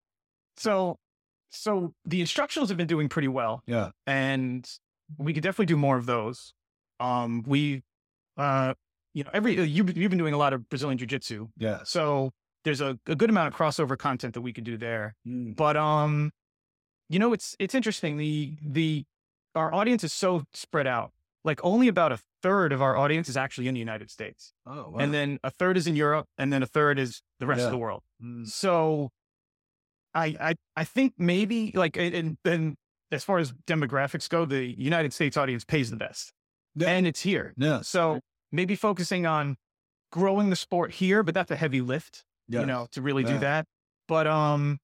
So 0.57 0.99
so 1.51 1.95
the 2.05 2.21
instructionals 2.21 2.69
have 2.69 2.77
been 2.77 2.87
doing 2.89 3.09
pretty 3.09 3.29
well, 3.29 3.63
Yeah. 3.67 3.91
and 4.07 4.69
we 5.17 5.33
could 5.33 5.43
definitely 5.43 5.67
do 5.67 5.77
more 5.77 5.97
of 5.97 6.05
those. 6.07 6.53
Um, 6.99 7.43
we, 7.47 7.83
uh, 8.37 8.75
you 9.15 9.23
know, 9.25 9.31
every 9.33 9.55
you've 9.63 9.97
you've 9.97 10.11
been 10.11 10.19
doing 10.19 10.35
a 10.35 10.39
lot 10.39 10.53
of 10.53 10.69
Brazilian 10.69 10.99
jiu 10.99 11.07
jitsu, 11.07 11.49
Yeah. 11.57 11.85
so 11.85 12.33
there's 12.67 12.81
a, 12.81 12.99
a 13.07 13.15
good 13.15 13.31
amount 13.31 13.47
of 13.47 13.55
crossover 13.55 13.97
content 13.97 14.35
that 14.35 14.41
we 14.41 14.53
could 14.53 14.65
do 14.65 14.77
there. 14.77 15.15
Mm. 15.27 15.55
But 15.55 15.77
um, 15.77 16.33
you 17.09 17.21
know, 17.21 17.33
it's 17.33 17.55
it's 17.61 17.77
interesting. 17.77 18.17
The 18.17 18.55
the 18.61 19.05
our 19.55 19.73
audience 19.73 20.03
is 20.03 20.13
so 20.13 20.43
spread 20.53 20.87
out. 20.89 21.13
Like 21.45 21.61
only 21.65 21.87
about 21.87 22.11
a 22.11 22.19
third 22.43 22.73
of 22.73 22.83
our 22.83 22.97
audience 22.97 23.29
is 23.29 23.37
actually 23.37 23.69
in 23.69 23.75
the 23.75 23.79
United 23.79 24.11
States, 24.11 24.53
Oh, 24.67 24.91
wow. 24.91 24.97
and 24.99 25.15
then 25.15 25.39
a 25.45 25.51
third 25.51 25.77
is 25.77 25.87
in 25.87 25.95
Europe, 25.95 26.27
and 26.37 26.53
then 26.53 26.61
a 26.61 26.67
third 26.67 26.99
is 26.99 27.23
the 27.39 27.47
rest 27.47 27.61
Yeah. 27.61 27.67
of 27.67 27.71
the 27.71 27.79
world. 27.79 28.03
Mm. 28.21 28.49
So, 28.49 29.11
I 30.13 30.27
I 30.41 30.55
I 30.77 30.83
think 30.85 31.15
maybe 31.19 31.71
like 31.75 31.97
and 31.97 32.37
then 32.43 32.75
as 33.13 33.23
far 33.23 33.39
as 33.39 33.53
demographics 33.69 34.29
go, 34.29 34.45
the 34.45 34.65
United 34.77 35.13
States 35.13 35.37
audience 35.37 35.65
pays 35.65 35.89
the 35.91 35.97
best, 35.97 36.33
Yeah. 36.75 36.89
and 36.89 37.07
it's 37.07 37.21
here. 37.21 37.55
Yeah. 37.57 37.83
So 37.83 38.19
maybe 38.51 38.75
focusing 38.75 39.25
on 39.25 39.57
growing 40.11 40.51
the 40.51 40.57
sport 40.57 40.91
here, 40.95 41.23
but 41.23 41.33
that's 41.33 41.53
a 41.53 41.57
heavy 41.57 41.81
lift 41.81 42.25
Yeah. 42.49 42.61
you 42.61 42.67
know, 42.67 42.87
to 42.93 43.03
really 43.03 43.23
Yeah. 43.25 43.33
do 43.33 43.39
that. 43.41 43.67
But 44.09 44.27
um 44.27 44.79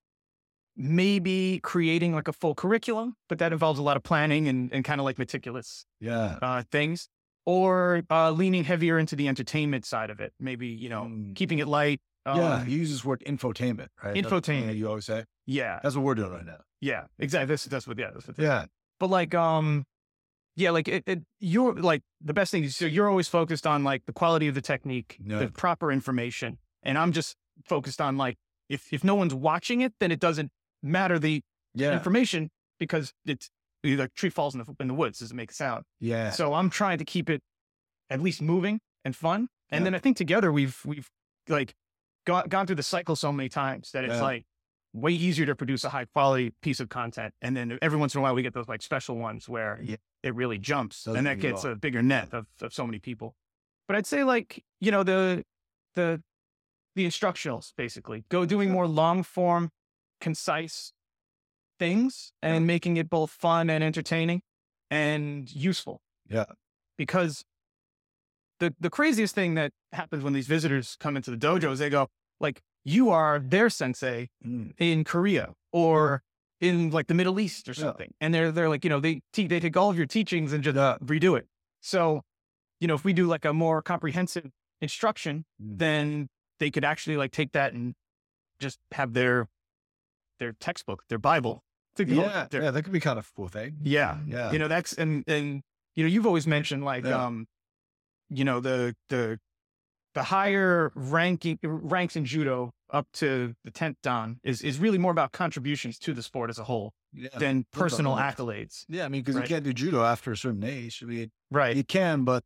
maybe 0.77 1.61
creating 1.63 2.15
like 2.15 2.29
a 2.29 2.33
full 2.33 2.55
curriculum, 2.55 3.15
but 3.29 3.39
that 3.39 3.53
involves 3.53 3.79
a 3.79 3.83
lot 3.83 3.97
of 3.97 4.03
planning 4.03 4.49
and, 4.49 4.73
and 4.73 4.85
kind 4.85 5.01
of 5.01 5.05
like 5.05 5.19
meticulous 5.19 5.85
Yeah. 6.01 6.39
uh 6.43 6.63
things. 6.71 7.09
Or 7.45 8.03
uh 8.11 8.31
leaning 8.31 8.65
heavier 8.65 8.99
into 8.99 9.17
the 9.17 9.29
entertainment 9.29 9.85
side 9.85 10.11
of 10.11 10.21
it. 10.21 10.33
Maybe, 10.41 10.69
you 10.69 10.89
know, 10.89 11.05
Mm. 11.05 11.35
keeping 11.35 11.59
it 11.59 11.67
light. 11.69 12.01
Um, 12.25 12.39
yeah. 12.39 12.65
He 12.65 12.77
uses 12.77 13.05
word 13.05 13.23
infotainment, 13.27 13.89
right? 14.03 14.15
That's 14.15 14.29
the 14.31 14.41
thing 14.41 14.63
Infotainment. 14.65 14.77
You 14.77 14.89
always 14.89 15.07
say. 15.07 15.25
yeah. 15.45 15.81
That's 15.83 15.97
what 15.97 16.05
we're 16.05 16.15
doing 16.15 16.31
right 16.33 16.47
now. 16.47 16.61
Yeah. 16.81 17.05
Exactly. 17.19 17.47
That's 17.47 17.65
that's 17.65 17.87
what 17.87 17.99
yeah, 17.99 18.11
that's 18.13 18.27
what 18.29 18.39
Yeah. 18.39 18.67
but 19.01 19.11
like 19.11 19.35
um 19.35 19.85
yeah 20.55 20.71
like 20.71 20.87
it, 20.87 21.03
it 21.07 21.23
you're 21.41 21.75
like 21.75 22.03
the 22.21 22.35
best 22.35 22.51
thing 22.53 22.63
is 22.65 22.77
so 22.77 22.85
you're 22.87 23.09
always 23.09 23.27
focused 23.29 23.67
on 23.67 23.83
like 23.85 24.05
the 24.07 24.13
quality 24.13 24.49
of 24.49 24.55
the 24.55 24.61
technique 24.61 25.17
the 25.25 25.51
proper 25.55 25.91
information 25.91 26.59
and 26.83 26.99
i'm 26.99 27.11
just 27.11 27.35
focused 27.67 28.01
on 28.01 28.17
like 28.17 28.37
if 28.69 28.93
if 28.93 29.03
no 29.05 29.15
one's 29.15 29.35
watching 29.35 29.81
it 29.81 29.93
then 30.01 30.11
it 30.13 30.21
doesn't 30.21 30.51
matter 30.83 31.19
the 31.19 31.43
Yeah. 31.75 31.93
information 31.93 32.51
because 32.79 33.13
it's 33.25 33.51
the 33.83 34.09
tree 34.15 34.31
falls 34.31 34.55
in 34.55 34.61
the 34.65 34.77
in 34.81 34.89
the 34.89 34.95
woods 34.95 35.19
doesn't 35.19 35.37
make 35.37 35.51
a 35.51 35.55
sound 35.55 35.85
Yeah. 36.01 36.31
so 36.31 36.55
i'm 36.55 36.71
trying 36.71 36.99
to 36.99 37.05
keep 37.05 37.29
it 37.31 37.43
at 38.11 38.21
least 38.21 38.41
moving 38.43 38.81
and 39.05 39.15
fun 39.17 39.49
and 39.71 39.81
Yeah. 39.81 39.85
then 39.85 39.95
i 39.95 39.99
think 39.99 40.17
together 40.17 40.53
we've 40.53 40.81
we've 40.85 41.09
like 41.49 41.75
gone, 42.27 42.49
gone 42.49 42.67
through 42.67 42.77
the 42.77 42.83
cycle 42.83 43.17
so 43.17 43.33
many 43.33 43.49
times 43.49 43.91
that 43.93 44.05
it's 44.05 44.15
Yeah. 44.15 44.23
like 44.23 44.45
way 44.95 45.13
easier 45.13 45.47
to 45.47 45.57
produce 45.57 45.85
a 45.85 45.89
high 45.89 46.05
quality 46.05 46.53
piece 46.61 46.79
of 46.79 46.89
content 46.91 47.33
and 47.41 47.57
then 47.57 47.79
every 47.81 47.99
once 47.99 48.15
in 48.15 48.19
a 48.19 48.23
while 48.23 48.35
we 48.35 48.43
get 48.43 48.53
those 48.55 48.69
like 48.69 48.83
special 48.83 49.17
ones 49.17 49.49
where 49.49 49.81
Yeah. 49.83 49.97
it 50.23 50.35
really 50.35 50.59
jumps 50.59 51.05
Doesn't 51.05 51.19
and 51.19 51.27
that 51.27 51.41
gets 51.41 51.65
a 51.65 51.75
bigger 51.75 52.03
net 52.03 52.29
of, 52.33 52.47
of 52.61 52.73
so 52.75 52.87
many 52.87 52.99
people 52.99 53.35
but 53.89 53.97
i'd 53.97 54.07
say 54.07 54.23
like 54.23 54.63
you 54.81 54.91
know 54.93 55.03
the 55.03 55.45
the 55.95 56.23
the 56.95 57.07
instructionals 57.07 57.73
basically 57.77 58.25
go 58.29 58.45
doing 58.45 58.71
more 58.71 58.87
long 58.87 59.23
form 59.23 59.71
concise 60.21 60.93
things 61.79 62.33
and 62.43 62.67
making 62.67 62.97
it 62.97 63.11
both 63.11 63.31
fun 63.31 63.69
and 63.71 63.83
entertaining 63.83 64.43
and 64.91 65.53
useful 65.55 66.01
Yeah. 66.29 66.45
because 66.97 67.45
the 68.61 68.75
the 68.79 68.91
craziest 68.91 69.35
thing 69.35 69.55
that 69.55 69.73
happens 69.93 70.23
when 70.23 70.33
these 70.33 70.47
visitors 70.47 70.97
come 71.01 71.17
into 71.17 71.31
the 71.31 71.37
dojo 71.37 71.73
is 71.73 71.79
they 71.79 71.91
go 71.91 72.09
like 72.41 72.61
you 72.85 73.11
are 73.11 73.39
their 73.39 73.69
sensei 73.71 74.29
Mm. 74.45 74.75
in 74.79 75.05
Korea 75.05 75.55
or 75.73 76.23
in 76.61 76.91
like 76.91 77.07
the 77.09 77.15
Middle 77.15 77.41
East 77.41 77.69
or 77.69 77.73
Yeah. 77.73 77.81
something. 77.85 78.13
And 78.21 78.33
they're 78.33 78.53
they're 78.53 78.69
like, 78.69 78.85
you 78.85 78.91
know, 78.91 79.01
they 79.01 79.23
te- 79.33 79.49
they 79.49 79.59
take 79.61 79.77
all 79.77 79.91
of 79.91 79.97
your 79.97 80.07
teachings 80.07 80.53
and 80.53 80.63
just 80.63 80.77
uh, 80.77 80.99
redo 81.03 81.37
it. 81.37 81.49
So, 81.81 82.23
you 82.81 82.87
know, 82.87 82.95
if 82.95 83.05
we 83.05 83.13
do 83.13 83.27
like 83.27 83.45
a 83.45 83.53
more 83.53 83.83
comprehensive 83.83 84.51
instruction, 84.81 85.45
Mm. 85.61 85.79
then 85.79 86.29
they 86.63 86.71
could 86.71 86.85
actually 86.85 87.17
like 87.17 87.33
take 87.33 87.51
that 87.53 87.73
and 87.73 87.93
just 88.61 88.79
have 88.93 89.13
their 89.15 89.49
their 90.39 90.53
textbook, 90.53 91.03
their 91.09 91.19
Bible. 91.19 91.65
to 91.97 92.05
go- 92.07 92.23
Yeah. 92.23 92.47
their- 92.51 92.63
Yeah. 92.63 92.71
That 92.71 92.85
could 92.85 92.93
be 92.93 93.01
kind 93.01 93.19
of 93.19 93.27
a 93.27 93.31
cool 93.37 93.49
thing. 93.49 93.77
yeah. 93.83 94.19
Yeah. 94.27 94.53
You 94.53 94.59
know, 94.61 94.69
that's 94.69 94.93
and 94.95 95.25
and 95.27 95.63
you 95.97 96.05
know, 96.05 96.09
you've 96.09 96.25
always 96.27 96.47
mentioned 96.47 96.85
like 96.85 97.05
Yeah. 97.05 97.23
um, 97.27 97.47
you 98.31 98.45
know, 98.45 98.61
the 98.61 98.95
the 99.09 99.39
the 100.15 100.23
higher 100.23 100.93
ranking 100.95 101.59
ranks 101.63 102.15
in 102.17 102.25
judo 102.25 102.71
up 102.91 103.07
to 103.15 103.55
the 103.65 103.71
tenth 103.73 103.97
dan 104.03 104.39
is 104.45 104.63
is 104.63 104.79
really 104.79 104.99
more 104.99 105.11
about 105.13 105.33
contributions 105.33 105.99
to 105.99 106.15
the 106.15 106.23
sport 106.23 106.49
as 106.49 106.59
a 106.59 106.65
whole 106.65 106.93
yeah. 107.13 107.29
than 107.39 107.67
personal 107.73 108.15
accolades. 108.17 108.85
Yeah. 108.89 109.05
I 109.05 109.09
mean, 109.09 109.21
because 109.23 109.35
Right. 109.37 109.43
you 109.51 109.55
can't 109.55 109.65
do 109.65 109.73
judo 109.75 110.03
after 110.05 110.31
a 110.33 110.37
certain 110.37 110.63
age. 110.65 111.03
I 111.03 111.07
mean, 111.07 111.31
Right. 111.51 111.77
you 111.77 111.85
can, 111.85 112.25
but 112.25 112.43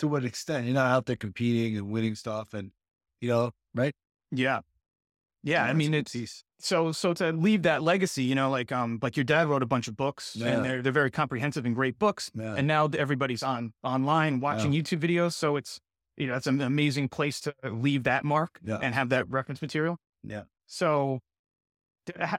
to 0.00 0.08
what 0.08 0.24
extent? 0.24 0.64
You're 0.66 0.74
not 0.74 0.90
out 0.90 1.06
there 1.06 1.16
competing 1.16 1.76
and 1.76 1.90
winning 1.92 2.14
stuff 2.16 2.54
and, 2.54 2.72
you 3.20 3.28
know, 3.28 3.50
right? 3.74 3.94
Yeah. 4.30 4.60
Yeah. 5.42 5.64
I 5.64 5.72
mean 5.72 5.94
it's 5.94 6.12
piece. 6.12 6.44
so 6.58 6.92
so 6.92 7.14
to 7.14 7.32
leave 7.32 7.62
that 7.62 7.82
legacy, 7.82 8.24
you 8.24 8.34
know, 8.34 8.50
like 8.50 8.72
um 8.72 8.98
like 9.02 9.16
your 9.16 9.24
dad 9.24 9.46
wrote 9.48 9.62
a 9.62 9.66
bunch 9.66 9.88
of 9.88 9.96
books 9.96 10.34
Yeah. 10.36 10.48
and 10.48 10.64
they're 10.64 10.82
they're 10.82 10.92
very 10.92 11.10
comprehensive 11.10 11.64
and 11.64 11.74
great 11.74 11.98
books. 11.98 12.30
Yeah. 12.34 12.54
And 12.56 12.66
now 12.66 12.88
everybody's 12.98 13.42
on 13.42 13.72
online 13.82 14.40
watching 14.40 14.72
YouTube 14.72 15.00
videos. 15.00 15.32
So 15.34 15.56
it's 15.56 15.80
you 16.16 16.26
know, 16.26 16.34
it's 16.34 16.48
an 16.48 16.60
amazing 16.60 17.08
place 17.08 17.40
to 17.42 17.54
leave 17.64 18.02
that 18.04 18.24
mark 18.24 18.58
Yeah. 18.64 18.78
and 18.82 18.94
have 18.94 19.08
that 19.10 19.28
reference 19.30 19.62
material. 19.62 19.98
Yeah. 20.24 20.42
So 20.66 21.20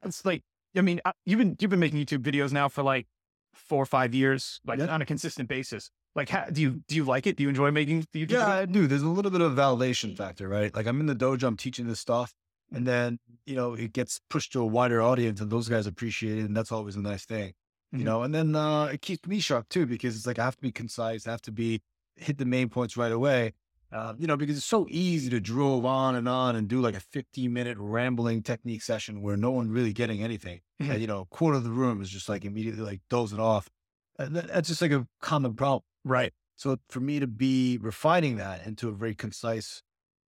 it's 0.03 0.25
like, 0.25 0.43
I 0.75 0.81
mean, 0.81 0.99
uh, 1.05 1.11
you've 1.25 1.39
been 1.39 1.55
you've 1.59 1.71
been 1.71 1.79
making 1.79 2.03
YouTube 2.05 2.21
videos 2.23 2.51
now 2.51 2.67
for 2.67 2.83
like 2.83 3.07
four 3.53 3.81
or 3.81 3.85
five 3.85 4.13
years, 4.13 4.59
like 4.65 4.79
Yeah. 4.79 4.87
on 4.87 5.01
a 5.01 5.05
consistent 5.05 5.47
basis. 5.49 5.89
Like, 6.15 6.29
how, 6.29 6.45
do 6.45 6.61
you 6.61 6.81
do 6.87 6.95
you 6.95 7.03
like 7.05 7.27
it? 7.27 7.37
Do 7.37 7.43
you 7.43 7.49
enjoy 7.49 7.71
making 7.71 8.05
the 8.13 8.25
YouTube? 8.25 8.31
Yeah, 8.31 8.45
videos? 8.45 8.49
I 8.61 8.65
do. 8.65 8.87
There's 8.87 9.01
a 9.03 9.07
little 9.07 9.31
bit 9.31 9.41
of 9.41 9.53
validation 9.53 10.17
factor, 10.17 10.47
right? 10.47 10.73
Like 10.75 10.87
I'm 10.87 10.99
in 10.99 11.05
the 11.05 11.15
dojo, 11.15 11.43
I'm 11.43 11.57
teaching 11.57 11.87
this 11.87 11.99
stuff, 11.99 12.33
and 12.71 12.85
then 12.85 13.19
you 13.45 13.55
know 13.55 13.73
it 13.73 13.93
gets 13.93 14.19
pushed 14.29 14.51
to 14.53 14.61
a 14.61 14.65
wider 14.65 15.01
audience, 15.01 15.39
and 15.39 15.51
those 15.51 15.69
guys 15.69 15.87
appreciate 15.87 16.39
it, 16.39 16.45
and 16.45 16.55
that's 16.57 16.71
always 16.71 16.95
a 16.95 17.01
nice 17.01 17.25
thing, 17.25 17.53
Mhm. 17.93 17.99
you 17.99 18.05
know. 18.05 18.23
And 18.23 18.33
then 18.33 18.55
uh, 18.55 18.85
it 18.85 19.01
keeps 19.01 19.27
me 19.27 19.39
sharp 19.39 19.69
too, 19.69 19.85
because 19.85 20.15
it's 20.15 20.25
like 20.27 20.39
I 20.39 20.45
have 20.45 20.55
to 20.57 20.61
be 20.61 20.71
concise, 20.71 21.27
I 21.27 21.31
have 21.31 21.41
to 21.43 21.51
be 21.51 21.81
hit 22.15 22.37
the 22.37 22.45
main 22.45 22.69
points 22.69 22.97
right 22.97 23.11
away, 23.11 23.53
uh, 23.93 24.13
you 24.17 24.27
know, 24.27 24.35
because 24.35 24.57
it's 24.57 24.65
so 24.65 24.87
easy 24.89 25.29
to 25.29 25.39
drove 25.39 25.85
on 25.85 26.15
and 26.15 26.27
on 26.27 26.55
and 26.55 26.67
do 26.67 26.81
like 26.81 26.95
a 26.95 26.99
15 26.99 27.53
minute 27.53 27.77
rambling 27.79 28.41
technique 28.43 28.81
session 28.81 29.21
where 29.21 29.37
no 29.37 29.51
one 29.51 29.69
really 29.69 29.93
getting 29.93 30.21
anything, 30.23 30.59
Mhm. 30.81 30.89
and 30.89 31.01
you 31.01 31.07
know, 31.07 31.21
a 31.21 31.25
quarter 31.27 31.57
of 31.57 31.63
the 31.63 31.71
room 31.71 32.01
is 32.01 32.09
just 32.09 32.27
like 32.27 32.43
immediately 32.45 32.81
like 32.83 33.01
dozing 33.09 33.39
off. 33.39 33.69
And 34.17 34.35
that's 34.35 34.67
just 34.67 34.81
like 34.81 34.91
a 34.91 35.07
common 35.21 35.53
problem. 35.53 35.83
Right. 36.03 36.33
So 36.55 36.77
for 36.89 36.99
me 36.99 37.19
to 37.19 37.27
be 37.27 37.77
refining 37.81 38.37
that 38.37 38.65
into 38.65 38.89
a 38.89 38.91
very 38.91 39.15
concise 39.15 39.81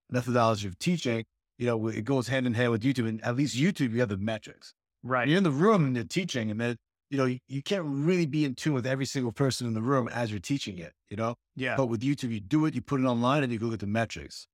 methodology 0.10 0.68
of 0.68 0.78
teaching, 0.80 1.26
you 1.58 1.66
know, 1.66 1.88
it 1.88 2.04
goes 2.06 2.28
hand 2.28 2.46
in 2.48 2.54
hand 2.54 2.72
with 2.72 2.84
YouTube. 2.84 3.08
And 3.08 3.24
at 3.24 3.36
least 3.36 3.58
YouTube, 3.58 3.92
you 3.94 4.00
have 4.00 4.10
the 4.10 4.18
metrics. 4.18 4.74
Right. 5.04 5.28
You're 5.28 5.38
in 5.38 5.44
the 5.44 5.52
room 5.52 5.86
and 5.86 5.96
you're 5.96 6.06
teaching, 6.06 6.52
and 6.52 6.60
then 6.60 6.76
you 7.10 7.18
know 7.18 7.26
you, 7.26 7.40
you 7.48 7.64
can't 7.64 7.86
really 7.86 8.26
be 8.26 8.44
in 8.46 8.54
tune 8.54 8.74
with 8.74 8.86
every 8.86 9.06
single 9.06 9.32
person 9.32 9.66
in 9.66 9.74
the 9.74 9.82
room 9.82 10.08
as 10.10 10.30
you're 10.30 10.40
teaching 10.42 10.78
it. 10.78 10.94
You 11.10 11.16
know, 11.18 11.36
Yeah. 11.56 11.76
but 11.78 11.86
with 11.88 12.02
YouTube, 12.02 12.32
you 12.32 12.40
do 12.42 12.66
it, 12.66 12.76
you 12.76 12.82
put 12.82 13.00
it 13.00 13.06
online, 13.06 13.44
and 13.44 13.52
you 13.52 13.58
go 13.60 13.66
look 13.68 13.76
at 13.76 13.80
the 13.80 13.88
metrics. 13.88 14.46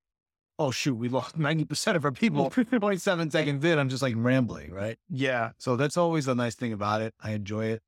Oh 0.58 0.70
shoot, 0.70 0.94
we 0.94 1.08
lost 1.08 1.36
ninety 1.48 1.64
percent 1.64 1.96
of 1.96 2.04
our 2.04 2.12
people. 2.12 2.48
Point 2.80 3.02
seven 3.02 3.30
seconds 3.30 3.64
in, 3.64 3.78
I'm 3.78 3.88
just 3.88 4.02
like 4.02 4.14
rambling, 4.16 4.72
right? 4.72 4.96
Yeah. 5.10 5.50
So 5.58 5.74
that's 5.76 5.96
always 5.96 6.28
a 6.28 6.34
nice 6.34 6.54
thing 6.54 6.72
about 6.72 7.02
it. 7.02 7.12
I 7.20 7.32
enjoy 7.32 7.66
it. 7.66 7.82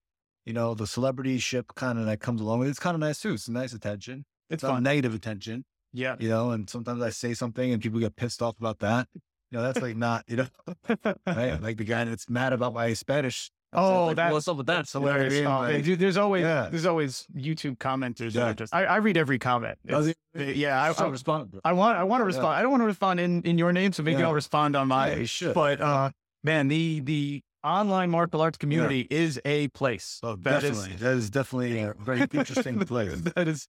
You 0.48 0.54
know, 0.54 0.74
the 0.74 0.86
celebrity 0.86 1.38
ship 1.38 1.66
kind 1.76 1.98
of 1.98 2.06
that 2.06 2.20
comes 2.20 2.40
along 2.40 2.60
with 2.60 2.68
it. 2.68 2.70
It's 2.70 2.80
kind 2.80 2.94
of 2.94 3.00
nice 3.00 3.20
too. 3.20 3.34
It's 3.34 3.48
nice 3.48 3.74
attention. 3.74 4.24
It's 4.50 4.62
not 4.62 4.82
negative 4.82 5.14
attention, 5.14 5.66
Yeah. 5.92 6.16
you 6.18 6.30
know, 6.30 6.52
and 6.52 6.68
sometimes 6.70 7.02
I 7.02 7.10
say 7.10 7.34
something 7.34 7.70
and 7.70 7.82
people 7.82 8.00
get 8.00 8.16
pissed 8.16 8.40
off 8.40 8.58
about 8.58 8.78
that. 8.78 9.06
You 9.50 9.58
know, 9.58 9.62
that's 9.62 9.82
like 9.82 9.94
not, 9.96 10.24
you 10.26 10.36
know, 10.36 10.46
right? 11.26 11.60
Like 11.62 11.76
the 11.76 11.84
guy 11.84 12.04
that's 12.04 12.28
mad 12.30 12.52
about 12.54 12.72
my 12.72 12.94
Spanish. 12.94 13.50
oh, 13.74 14.06
like, 14.06 14.16
that's 14.16 14.32
what's 14.32 14.48
up 14.48 14.56
with 14.56 14.66
that? 14.68 14.76
That's 14.76 14.92
hilarious. 14.92 15.34
You 15.34 15.42
know 15.44 15.50
what 15.50 15.56
I 15.66 15.70
Oh, 15.70 15.72
mean? 15.74 15.82
dude, 15.84 15.98
there's 15.98 16.16
always 16.16 16.42
Yeah. 16.42 16.68
there's 16.70 16.86
always 16.86 17.26
YouTube 17.36 17.76
commenters. 17.76 18.32
that 18.32 18.40
Yeah. 18.40 18.48
are 18.50 18.54
just 18.54 18.74
I, 18.74 18.84
I 18.86 18.96
read 18.96 19.18
every 19.18 19.38
comment. 19.38 19.76
It's- 19.84 20.14
he? 20.34 20.52
Yeah, 20.54 20.80
I, 20.82 20.88
I 20.88 20.92
I, 21.06 21.08
respond. 21.08 21.50
bro. 21.50 21.60
I 21.64 21.72
want 21.74 21.98
I 21.98 22.04
want 22.04 22.20
to 22.20 22.24
Yeah. 22.24 22.26
respond. 22.28 22.48
I 22.58 22.62
don't 22.62 22.70
want 22.70 22.80
to 22.82 22.86
respond 22.86 23.20
in, 23.20 23.42
in 23.42 23.58
your 23.58 23.72
name, 23.74 23.92
so 23.92 24.02
maybe 24.02 24.20
Yeah. 24.20 24.28
I'll 24.28 24.34
respond 24.34 24.76
on 24.76 24.88
my. 24.88 25.14
Yeah. 25.42 25.52
But 25.52 25.80
uh, 25.82 26.10
man, 26.42 26.68
the 26.68 27.00
the 27.00 27.42
online 27.64 28.10
martial 28.10 28.40
arts 28.40 28.58
community 28.58 29.06
is 29.10 29.40
a 29.44 29.68
place. 29.68 30.20
Oh, 30.22 30.36
That 30.36 30.62
is- 30.64 30.78
definitely. 30.78 30.96
that 30.96 31.16
is 31.16 31.30
definitely 31.30 31.78
a 31.80 31.94
very 31.98 32.20
interesting 32.32 32.78
place. 32.86 33.20
that 33.34 33.48
is 33.48 33.68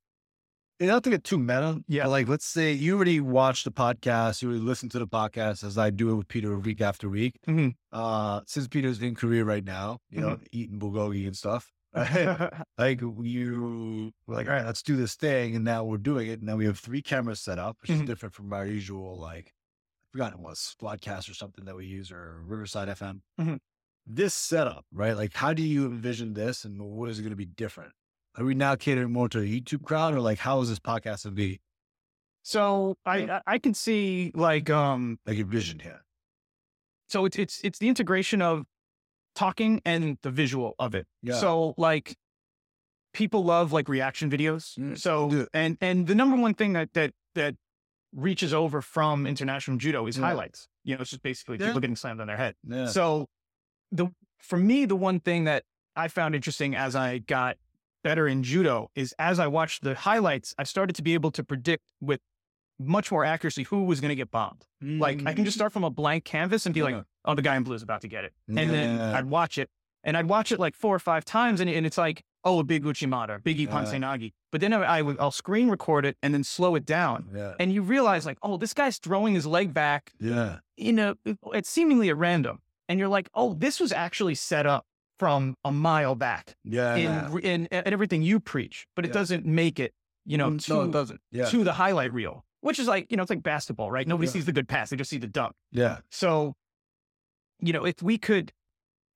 You 0.80 0.88
don't 0.88 0.94
have 0.96 1.04
to 1.04 1.10
get 1.10 1.24
too 1.24 1.38
meta. 1.38 1.82
Yeah. 1.88 2.04
but, 2.04 2.10
Like, 2.12 2.28
let's 2.30 2.46
say 2.46 2.72
you 2.72 2.96
already 2.96 3.20
watched 3.20 3.66
the 3.66 3.72
podcast, 3.72 4.42
you 4.42 4.50
already 4.50 4.64
listened 4.64 4.92
to 4.92 5.00
the 5.00 5.08
podcast 5.08 5.64
as 5.64 5.78
I 5.78 5.90
do 5.90 6.12
it 6.12 6.16
with 6.16 6.28
Peter 6.30 6.58
week 6.58 6.80
after 6.82 7.10
week. 7.10 7.36
Mhm. 7.48 7.74
Uh, 7.92 8.42
since 8.48 8.68
Peter's 8.68 9.02
in 9.02 9.16
Korea 9.16 9.44
right 9.44 9.64
now, 9.66 10.00
you 10.10 10.22
know, 10.22 10.40
eating 10.52 10.80
bulgogi 10.80 11.26
and 11.28 11.36
stuff. 11.36 11.72
like 12.78 13.02
you 13.02 14.14
were 14.28 14.36
like, 14.36 14.48
all 14.48 14.54
right, 14.54 14.66
let's 14.66 14.84
do 14.84 14.96
this 14.96 15.16
thing. 15.16 15.56
And 15.56 15.66
now 15.66 15.84
we're 15.84 15.98
doing 15.98 16.28
it. 16.28 16.34
And 16.40 16.44
now 16.44 16.56
we 16.56 16.66
have 16.66 16.78
three 16.80 17.02
cameras 17.02 17.42
set 17.42 17.58
up, 17.60 17.78
which 17.82 17.92
Mhm. 17.92 18.02
is 18.02 18.08
different 18.08 18.36
from 18.36 18.54
our 18.54 18.66
usual, 18.66 19.20
like, 19.20 19.48
I 19.48 20.08
forgot 20.14 20.34
it 20.34 20.40
was 20.40 20.76
Squadcast 20.80 21.30
or 21.30 21.34
something 21.34 21.66
that 21.66 21.76
we 21.76 21.86
use 21.88 22.12
or 22.12 22.42
Riverside 22.46 22.90
FM. 22.90 23.22
Mhm. 23.40 23.60
This 24.12 24.34
setup, 24.34 24.86
right? 24.92 25.16
Like, 25.16 25.36
how 25.36 25.54
do 25.54 25.62
you 25.62 25.86
envision 25.86 26.34
this 26.34 26.66
and 26.66 26.82
what 26.82 27.10
is 27.10 27.20
it 27.20 27.22
going 27.22 27.30
to 27.30 27.36
be 27.36 27.46
different? 27.46 27.92
Are 28.38 28.44
we 28.44 28.56
now 28.56 28.76
catering 28.76 29.14
more 29.14 29.30
to 29.30 29.40
a 29.40 29.44
YouTube 29.44 29.84
crowd 29.84 30.16
or 30.16 30.20
like, 30.20 30.40
how 30.40 30.60
is 30.62 30.70
this 30.70 30.80
podcast 30.80 31.24
going 31.24 31.36
to 31.36 31.42
be 31.42 31.60
so 32.42 32.96
I 33.06 33.42
I- 33.46 33.60
can 33.60 33.74
see 33.74 34.32
like 34.34 34.70
um 34.70 35.20
like 35.28 35.38
your 35.38 35.46
vision 35.46 35.80
here? 35.80 36.02
so 37.08 37.26
it's 37.26 37.38
it's 37.38 37.62
it's 37.64 37.80
the 37.80 37.88
integration 37.90 38.42
of 38.42 38.66
talking 39.36 39.82
and 39.86 40.18
the 40.24 40.32
visual 40.32 40.74
of 40.80 40.96
it. 40.96 41.06
Yeah. 41.22 41.36
So 41.36 41.74
like 41.78 42.16
people 43.14 43.44
love 43.44 43.72
like 43.74 43.88
reaction 43.90 44.30
videos. 44.32 44.78
Mm, 44.80 44.98
so 44.98 45.46
and 45.54 45.78
and 45.82 46.08
the 46.08 46.16
number 46.16 46.36
one 46.36 46.54
thing 46.56 46.74
that 46.74 46.94
that 46.94 47.12
that 47.36 47.56
reaches 48.16 48.54
over 48.56 48.82
from 48.82 49.28
international 49.28 49.78
judo 49.78 50.08
is 50.08 50.18
Yeah. 50.18 50.26
highlights. 50.26 50.68
You 50.84 50.96
know, 50.96 51.02
it's 51.02 51.12
just 51.12 51.22
basically 51.22 51.58
Yeah. 51.60 51.68
people 51.68 51.82
getting 51.82 51.96
slammed 51.96 52.22
on 52.22 52.28
their 52.28 52.38
head. 52.38 52.56
Yeah. 52.68 52.88
So 52.88 53.28
the 53.92 54.08
for 54.40 54.58
me, 54.58 54.86
the 54.86 54.96
one 54.96 55.20
thing 55.20 55.44
that 55.46 55.64
I 55.96 56.08
found 56.08 56.36
interesting 56.36 56.76
as 56.76 56.96
I 56.96 57.20
got 57.20 57.58
better 58.04 58.28
in 58.28 58.44
judo 58.44 58.90
is 58.96 59.14
as 59.20 59.40
I 59.40 59.48
watched 59.48 59.84
the 59.84 59.96
highlights, 59.96 60.56
I 60.58 60.64
started 60.64 60.96
to 60.96 61.02
be 61.02 61.14
able 61.14 61.32
to 61.32 61.44
predict 61.44 61.84
with 62.00 62.22
much 62.80 63.12
more 63.12 63.26
accuracy 63.26 63.64
who 63.64 63.84
was 63.84 64.00
going 64.00 64.10
to 64.10 64.16
get 64.16 64.32
bombed. 64.32 64.66
Like 64.82 65.22
I 65.26 65.34
can 65.34 65.44
just 65.44 65.56
mm. 65.56 65.60
start 65.60 65.74
from 65.74 65.84
a 65.84 65.90
blank 65.90 66.24
canvas 66.24 66.66
and 66.66 66.74
be 66.74 66.82
like, 66.82 67.04
oh, 67.26 67.36
the 67.36 67.42
guy 67.42 67.58
in 67.58 67.64
blue 67.64 67.76
is 67.76 67.84
about 67.84 68.02
to 68.02 68.08
get 68.08 68.24
it. 68.24 68.34
And 68.48 68.70
then 68.70 69.02
I'd 69.02 69.26
watch 69.26 69.58
it 69.58 69.70
and 70.04 70.16
I'd 70.16 70.28
watch 70.28 70.52
it 70.52 70.60
like 70.60 70.76
four 70.76 70.96
or 70.96 71.00
five 71.00 71.26
times 71.26 71.60
and, 71.60 71.70
and 71.70 71.86
it's 71.86 71.98
like, 71.98 72.24
oh, 72.46 72.60
a 72.60 72.64
big 72.64 72.86
Uchimata, 72.86 73.44
big 73.44 73.58
Ippon 73.58 73.84
Yeah. 73.84 73.92
Seoi 73.92 74.00
nage. 74.00 74.32
But 74.50 74.62
then 74.62 74.72
I, 74.72 75.00
I 75.00 75.02
would, 75.02 75.20
I'll 75.20 75.30
screen 75.32 75.70
record 75.70 76.06
it 76.06 76.16
and 76.24 76.34
then 76.34 76.46
slow 76.46 76.76
it 76.76 76.86
down. 76.86 77.30
yeah. 77.36 77.54
And 77.60 77.74
you 77.74 77.82
realize 77.82 78.26
like, 78.26 78.38
oh, 78.42 78.56
this 78.56 78.74
guy's 78.74 78.98
throwing 78.98 79.34
his 79.34 79.46
leg 79.46 79.74
back 79.74 80.14
Yeah. 80.20 80.60
in 80.78 81.00
a, 81.00 81.18
it's 81.54 81.70
seemingly 81.70 82.10
at 82.10 82.18
random. 82.18 82.62
And 82.90 83.00
you're 83.00 83.08
like, 83.08 83.30
oh, 83.36 83.54
this 83.54 83.80
was 83.80 83.92
actually 83.94 84.36
set 84.36 84.66
up 84.66 84.86
from 85.20 85.56
a 85.64 85.72
mile 85.72 86.16
back 86.16 86.56
Yeah. 86.66 86.96
in, 86.96 87.40
in, 87.40 87.66
in 87.68 87.94
everything 87.94 88.22
you 88.24 88.40
preach, 88.40 88.86
but 88.96 89.06
it 89.06 89.10
Yeah. 89.10 89.14
doesn't 89.14 89.46
make 89.46 89.80
it, 89.80 89.94
you 90.26 90.38
know, 90.38 90.50
Mm, 90.50 90.64
to, 90.66 90.74
no, 90.74 90.82
it 90.82 90.92
doesn't. 90.92 91.22
Yeah. 91.32 91.46
to 91.46 91.64
the 91.64 91.74
highlight 91.74 92.12
reel, 92.14 92.44
which 92.62 92.80
is 92.80 92.88
like, 92.88 93.08
you 93.12 93.16
know, 93.18 93.24
it's 93.24 93.30
like 93.30 93.44
basketball, 93.44 93.92
right? 93.92 94.08
Nobody 94.08 94.28
Yeah. 94.28 94.34
sees 94.34 94.46
the 94.46 94.54
good 94.54 94.68
pass. 94.68 94.90
They 94.90 94.98
just 94.98 95.10
see 95.10 95.18
the 95.20 95.28
dunk. 95.28 95.54
Yeah. 95.72 96.00
So, 96.10 96.56
you 97.60 97.74
know, 97.74 97.86
if 97.86 98.02
we 98.02 98.18
could 98.18 98.52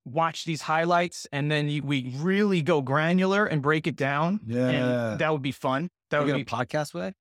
watch 0.05 0.43
these 0.45 0.61
highlights 0.63 1.25
and 1.31 1.49
then 1.49 1.69
you, 1.69 1.81
we 1.81 2.13
really 2.17 2.61
go 2.61 2.81
granular 2.81 3.45
and 3.45 3.61
break 3.61 3.87
it 3.87 3.95
down, 3.95 4.41
Yeah. 4.45 4.67
and 4.69 5.19
that 5.19 5.31
would 5.31 5.41
be 5.41 5.53
fun. 5.53 5.89
That 6.09 6.19
You 6.19 6.25
would 6.27 6.35
be 6.35 6.41
a 6.41 6.45
podcast 6.45 6.93
with 6.93 7.15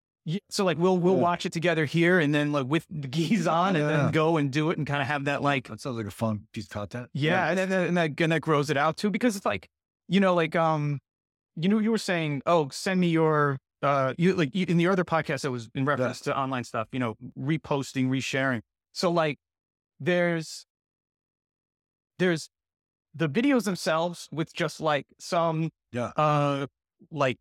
so 0.51 0.65
like 0.65 0.79
we'll 0.79 0.99
we'll 0.99 1.15
Yeah. 1.17 1.21
watch 1.21 1.47
it 1.47 1.53
together 1.53 1.85
here 1.85 2.21
and 2.21 2.33
then 2.35 2.53
like 2.53 2.67
with 2.67 2.87
the 2.89 3.09
gis 3.09 3.47
on 3.47 3.75
and 3.77 3.85
Yeah. 3.89 3.97
then 4.05 4.13
go 4.13 4.37
and 4.37 4.51
do 4.53 4.71
it 4.71 4.79
and 4.79 4.87
kind 4.87 5.03
of 5.03 5.09
have 5.09 5.25
that 5.25 5.43
like 5.43 5.69
That 5.69 5.81
sounds 5.81 5.97
like 5.97 6.07
a 6.07 6.11
fun 6.13 6.47
piece 6.53 6.65
of 6.65 6.71
content. 6.71 7.09
yeah, 7.13 7.49
and 7.49 7.59
then 7.59 7.73
and 7.73 7.97
that 7.97 8.21
and 8.21 8.33
that 8.33 8.41
grows 8.41 8.71
it 8.71 8.77
out 8.77 8.97
too 8.97 9.11
because 9.11 9.35
it's 9.37 9.47
like 9.47 9.69
you 10.09 10.21
know 10.21 10.35
like 10.35 10.55
um 10.55 11.01
you 11.57 11.69
know 11.69 11.79
you 11.81 11.91
were 11.91 11.99
saying 11.99 12.41
oh 12.47 12.69
send 12.71 13.01
me 13.01 13.09
your 13.09 13.59
uh 13.83 14.15
you 14.17 14.35
like 14.35 14.55
you, 14.55 14.65
in 14.69 14.77
the 14.77 14.87
other 14.87 15.05
podcast 15.05 15.43
that 15.43 15.51
was 15.51 15.69
in 15.75 15.85
reference 15.85 16.21
to 16.21 16.39
online 16.39 16.63
stuff 16.65 16.87
you 16.93 16.99
know 17.01 17.17
reposting 17.39 18.09
resharing 18.09 18.61
so 18.93 19.11
like 19.11 19.39
there's 19.99 20.65
there's 22.19 22.49
the 23.15 23.29
videos 23.29 23.65
themselves 23.65 24.29
with 24.33 24.55
just 24.55 24.81
like 24.81 25.07
some 25.19 25.71
Yeah. 25.93 26.13
uh 26.17 26.67
like 27.11 27.39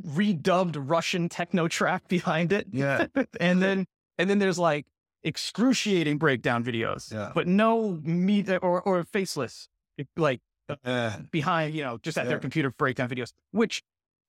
redubbed 0.00 0.76
Russian 0.78 1.28
techno 1.28 1.68
track 1.68 2.08
behind 2.08 2.52
it 2.52 2.66
Yeah. 2.72 3.06
and 3.40 3.62
then 3.62 3.86
and 4.18 4.28
then 4.30 4.38
there's 4.38 4.58
like 4.58 4.86
excruciating 5.22 6.18
breakdown 6.18 6.64
videos 6.64 7.12
Yeah. 7.12 7.30
but 7.34 7.46
no 7.46 8.00
meat 8.02 8.48
or 8.50 8.80
or 8.82 9.04
faceless 9.04 9.68
like 10.16 10.40
uh, 10.68 10.76
Yeah. 10.84 11.16
behind 11.30 11.74
you 11.74 11.82
know 11.82 11.98
just 11.98 12.16
at 12.18 12.26
their 12.28 12.38
computer 12.38 12.70
breakdown 12.70 13.08
videos 13.08 13.32
which 13.50 13.82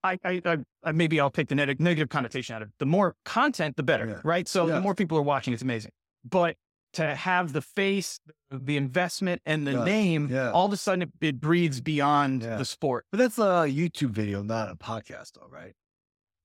I, 0.05 0.19
I, 0.25 0.57
I, 0.83 0.91
maybe 0.91 1.17
I'll 1.21 1.29
take 1.29 1.47
the 1.47 1.55
negative 1.55 2.09
connotation 2.09 2.53
out 2.57 2.61
of 2.61 2.67
it. 2.67 2.73
The 2.77 2.85
more 2.85 3.15
content, 3.23 3.77
the 3.77 3.83
better, 3.83 4.05
Yeah. 4.05 4.19
right? 4.25 4.45
So 4.49 4.67
Yeah. 4.67 4.73
the 4.75 4.81
more 4.81 4.93
people 4.93 5.17
are 5.17 5.21
watching, 5.21 5.53
it's 5.53 5.61
amazing. 5.63 5.91
But 6.29 6.57
to 6.93 7.15
have 7.15 7.53
the 7.53 7.61
face, 7.61 8.19
the 8.51 8.77
investment, 8.77 9.41
and 9.45 9.65
the 9.67 9.71
Yeah. 9.73 9.83
name, 9.83 10.27
Yeah. 10.31 10.51
all 10.51 10.65
of 10.67 10.73
a 10.73 10.77
sudden 10.77 11.01
it, 11.03 11.11
it 11.21 11.39
breathes 11.41 11.81
beyond 11.81 12.43
Yeah. 12.43 12.57
the 12.57 12.65
sport. 12.65 13.05
But 13.11 13.17
that's 13.17 13.37
a 13.37 13.67
YouTube 13.67 14.11
video, 14.11 14.41
not 14.43 14.69
a 14.71 14.75
podcast, 14.75 15.33
though, 15.33 15.47
right? 15.49 15.73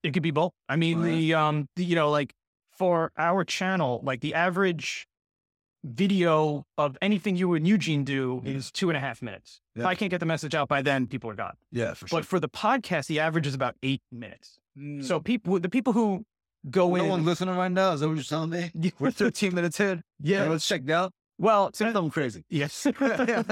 It 0.03 0.13
could 0.13 0.23
be 0.23 0.31
both. 0.31 0.53
I 0.69 0.77
mean, 0.77 0.99
Oh, 1.01 1.03
the 1.05 1.35
um, 1.35 1.69
the, 1.77 1.85
you 1.85 1.95
know, 1.95 2.11
like 2.11 2.35
for 2.73 3.13
our 3.19 3.45
channel, 3.45 4.01
like 4.05 4.21
the 4.21 4.35
average 4.35 5.07
video 5.85 6.65
of 6.77 6.99
anything 7.01 7.37
you 7.37 7.55
and 7.55 7.67
Eugene 7.67 8.05
do 8.05 8.43
is 8.45 8.71
two 8.73 8.91
and 8.91 8.97
a 8.97 9.01
half 9.01 9.23
minutes. 9.23 9.61
If 9.77 9.85
I 9.85 9.95
can't 9.95 10.11
get 10.11 10.19
the 10.21 10.27
message 10.27 10.55
out 10.55 10.69
by 10.69 10.83
then, 10.83 11.07
people 11.07 11.31
are 11.31 11.35
gone. 11.35 11.55
Yeah, 11.71 11.95
for 11.95 12.09
sure. 12.09 12.19
But 12.19 12.27
for 12.27 12.41
the 12.41 12.49
podcast, 12.49 13.07
the 13.07 13.21
average 13.21 13.47
is 13.47 13.55
about 13.55 13.77
eight 13.83 14.03
minutes. 14.11 14.59
Mm. 14.77 15.05
So 15.05 15.21
people, 15.21 15.59
the 15.61 15.69
people 15.69 15.93
who 15.93 16.25
go 16.71 16.89
no 16.95 17.03
in, 17.05 17.09
one 17.09 17.25
listening 17.25 17.57
right 17.57 17.71
now. 17.73 17.93
Is 17.93 18.01
that 18.01 18.09
what 18.09 18.15
you're 18.17 18.25
telling 18.25 18.51
me? 18.51 18.71
We're 18.99 19.11
13 19.11 19.55
minutes 19.55 19.81
in. 19.81 20.03
yeah, 20.21 20.45
let's 20.49 20.67
check 20.67 20.85
now. 20.85 21.11
well, 21.39 21.71
so, 21.73 21.87
I'm 21.87 22.11
crazy. 22.11 22.45
yes, 22.51 22.87
yeah. 23.01 23.43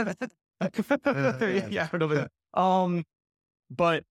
yeah, 1.68 1.88
I 1.92 1.98
don't 1.98 2.14
know. 2.14 2.26
Um, 2.54 3.04
but 3.70 4.04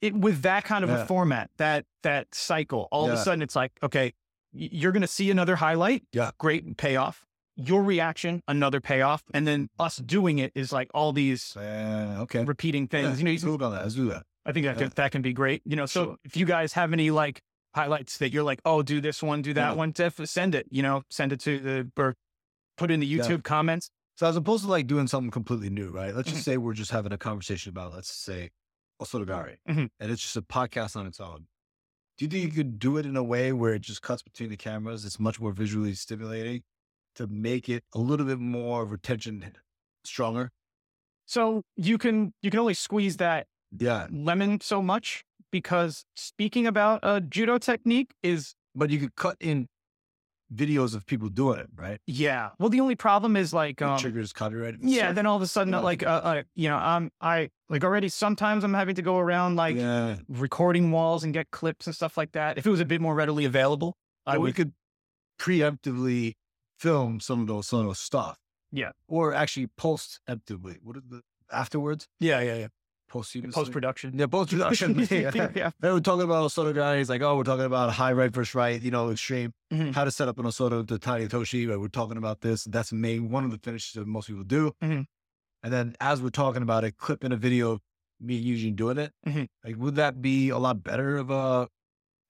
it 0.00 0.14
with 0.14 0.42
that 0.42 0.64
kind 0.64 0.84
of 0.84 0.90
Yeah. 0.90 1.02
a 1.02 1.06
format, 1.06 1.50
that 1.56 1.84
that 2.02 2.34
cycle, 2.34 2.88
all 2.92 3.06
of 3.06 3.14
a 3.14 3.16
sudden 3.16 3.42
it's 3.42 3.56
like, 3.56 3.72
okay, 3.82 4.12
you're 4.52 4.92
going 4.92 5.02
to 5.02 5.08
see 5.08 5.30
another 5.30 5.56
highlight, 5.56 6.04
Yeah. 6.12 6.30
great 6.38 6.76
payoff. 6.76 7.24
Your 7.58 7.82
reaction, 7.82 8.42
another 8.46 8.82
payoff, 8.82 9.24
and 9.32 9.46
then 9.46 9.70
us 9.78 9.96
doing 9.96 10.38
it 10.38 10.52
is 10.54 10.72
like 10.72 10.90
all 10.92 11.14
these 11.14 11.54
Yeah, 11.56 12.20
okay. 12.20 12.44
repeating 12.44 12.86
things. 12.86 13.12
Yeah, 13.12 13.16
You 13.16 13.24
know, 13.24 13.30
let's 13.30 13.42
you- 13.42 13.48
move 13.48 13.62
on 13.62 13.72
that. 13.72 13.82
Let's 13.82 13.94
do 13.94 14.08
that. 14.10 14.24
I 14.44 14.52
think 14.52 14.66
that 14.66 14.76
Yeah. 14.76 14.82
can, 14.84 14.92
that 14.96 15.10
can 15.12 15.22
be 15.22 15.32
great. 15.32 15.62
You 15.64 15.74
know, 15.74 15.86
so 15.86 16.04
Sure. 16.04 16.16
if 16.24 16.36
you 16.36 16.44
guys 16.46 16.74
have 16.74 16.92
any 16.92 17.10
like 17.10 17.40
highlights 17.76 18.18
that 18.18 18.32
you're 18.32 18.42
like, 18.42 18.60
oh, 18.64 18.82
do 18.82 19.00
this 19.00 19.22
one, 19.22 19.42
do 19.42 19.52
that 19.54 19.70
Yeah. 19.70 19.74
one, 19.74 19.92
def- 19.92 20.26
send 20.28 20.54
it. 20.54 20.66
You 20.70 20.82
know, 20.82 21.02
send 21.10 21.32
it 21.32 21.40
to 21.40 21.60
the 21.60 21.90
or 21.96 22.16
put 22.76 22.90
in 22.90 22.98
the 23.00 23.06
Yeah. 23.06 23.18
YouTube 23.22 23.44
comments. 23.44 23.90
So 24.16 24.26
as 24.26 24.34
opposed 24.34 24.64
to 24.64 24.70
like 24.70 24.86
doing 24.86 25.06
something 25.06 25.30
completely 25.30 25.68
new, 25.70 25.90
right? 25.90 26.14
Let's 26.14 26.30
Mhm. 26.30 26.32
just 26.32 26.44
say 26.44 26.56
we're 26.56 26.72
just 26.72 26.90
having 26.90 27.12
a 27.12 27.18
conversation 27.18 27.70
about, 27.70 27.92
let's 27.94 28.10
say, 28.10 28.50
Osotogari, 29.00 29.58
Mhm. 29.68 29.90
and 30.00 30.10
it's 30.10 30.22
just 30.22 30.36
a 30.38 30.42
podcast 30.42 30.96
on 30.96 31.06
its 31.06 31.20
own. 31.20 31.46
Do 32.16 32.24
you 32.24 32.30
think 32.30 32.44
you 32.44 32.50
could 32.50 32.78
do 32.78 32.96
it 32.96 33.04
in 33.04 33.14
a 33.14 33.22
way 33.22 33.52
where 33.52 33.74
it 33.74 33.82
just 33.82 34.00
cuts 34.00 34.22
between 34.22 34.48
the 34.48 34.56
cameras? 34.56 35.04
It's 35.04 35.20
much 35.20 35.38
more 35.38 35.52
visually 35.52 35.92
stimulating 35.94 36.62
to 37.16 37.26
make 37.26 37.68
it 37.68 37.84
a 37.94 37.98
little 37.98 38.24
bit 38.24 38.38
more 38.38 38.86
retention 38.86 39.54
stronger. 40.04 40.50
So 41.26 41.62
you 41.76 41.98
can 41.98 42.32
you 42.40 42.50
can 42.50 42.58
only 42.60 42.72
squeeze 42.74 43.18
that 43.18 43.48
Yeah, 43.78 44.06
lemon 44.10 44.60
so 44.62 44.80
much 44.80 45.24
because 45.60 46.04
speaking 46.16 46.66
about 46.66 47.00
a 47.02 47.20
judo 47.20 47.56
technique 47.58 48.12
is 48.22 48.54
but 48.74 48.90
you 48.90 48.98
could 48.98 49.14
cut 49.16 49.36
in 49.40 49.66
videos 50.54 50.94
of 50.94 51.04
people 51.06 51.28
doing 51.28 51.58
it, 51.58 51.68
right? 51.74 51.98
yeah. 52.06 52.50
Well, 52.58 52.68
the 52.68 52.80
only 52.80 52.94
problem 52.94 53.36
is 53.36 53.52
like 53.52 53.80
um, 53.82 53.98
triggers 53.98 54.32
copyright. 54.32 54.74
yeah. 54.80 55.12
Then 55.12 55.26
all 55.26 55.36
of 55.36 55.42
a 55.42 55.46
sudden, 55.46 55.72
Yeah. 55.72 55.80
like 55.80 56.02
uh, 56.06 56.20
uh, 56.30 56.42
you 56.54 56.68
know, 56.68 56.76
um, 56.78 57.10
I 57.20 57.50
like 57.68 57.82
already 57.84 58.08
sometimes 58.08 58.62
I'm 58.64 58.74
having 58.74 58.94
to 58.96 59.02
go 59.02 59.18
around 59.18 59.56
like 59.56 59.76
yeah, 59.76 60.16
recording 60.28 60.92
walls 60.92 61.24
and 61.24 61.32
get 61.34 61.50
clips 61.50 61.86
and 61.86 61.94
stuff 61.96 62.16
like 62.16 62.32
that. 62.32 62.58
If 62.58 62.66
it 62.66 62.70
was 62.70 62.80
a 62.80 62.84
bit 62.84 63.00
more 63.00 63.14
readily 63.14 63.44
available, 63.44 63.96
I 64.26 64.36
Or 64.36 64.40
we 64.40 64.42
would. 64.48 64.56
could 64.56 64.72
preemptively 65.40 66.34
film 66.78 67.20
some 67.20 67.40
of 67.40 67.46
those 67.46 67.66
some 67.68 67.80
of 67.80 67.86
those 67.86 67.98
stuff. 67.98 68.38
Yeah. 68.72 68.90
or 69.08 69.32
actually 69.32 69.68
post 69.78 70.20
emptively. 70.28 70.76
What 70.82 70.96
is 70.96 71.02
the 71.08 71.22
afterwards? 71.50 72.06
Yeah, 72.20 72.40
yeah, 72.40 72.56
yeah. 72.56 72.66
Post 73.08 73.36
production. 73.72 74.18
Yeah, 74.18 74.26
post 74.26 74.50
production. 74.50 74.98
yeah. 75.10 75.48
yeah. 75.54 75.70
They 75.80 75.90
were 75.92 76.00
talking 76.00 76.22
about 76.24 76.44
Osoto 76.50 76.74
gari. 76.74 76.98
He's 76.98 77.08
like, 77.08 77.22
oh, 77.22 77.36
we're 77.36 77.44
talking 77.44 77.64
about 77.64 77.92
high 77.92 78.12
right 78.12 78.30
versus 78.32 78.54
right, 78.54 78.80
you 78.82 78.90
know, 78.90 79.10
extreme. 79.10 79.52
Mhm. 79.72 79.94
How 79.94 80.04
to 80.04 80.10
set 80.10 80.28
up 80.28 80.38
an 80.38 80.44
Osoto 80.44 80.86
to 80.86 80.98
Tani 80.98 81.26
Otoshi. 81.26 81.66
But 81.68 81.80
we're 81.80 81.88
talking 81.88 82.16
about 82.16 82.40
this. 82.40 82.64
That's 82.64 82.92
main 82.92 83.30
one 83.30 83.44
of 83.44 83.50
the 83.50 83.58
finishes 83.58 83.92
that 83.94 84.06
most 84.06 84.26
people 84.28 84.44
do. 84.44 84.72
Mhm. 84.82 85.06
And 85.62 85.72
then 85.72 85.94
as 86.00 86.20
we're 86.22 86.30
talking 86.30 86.62
about 86.62 86.84
it, 86.84 86.96
clip 86.96 87.24
in 87.24 87.32
a 87.32 87.36
video 87.36 87.72
of 87.72 87.80
me 88.20 88.36
and 88.36 88.44
Eugene 88.44 88.74
doing 88.76 88.98
it. 88.98 89.12
Mhm. 89.26 89.46
Like, 89.64 89.76
would 89.76 89.94
that 89.96 90.20
be 90.22 90.48
a 90.48 90.58
lot 90.58 90.82
better 90.82 91.16
of 91.16 91.30
a 91.30 91.68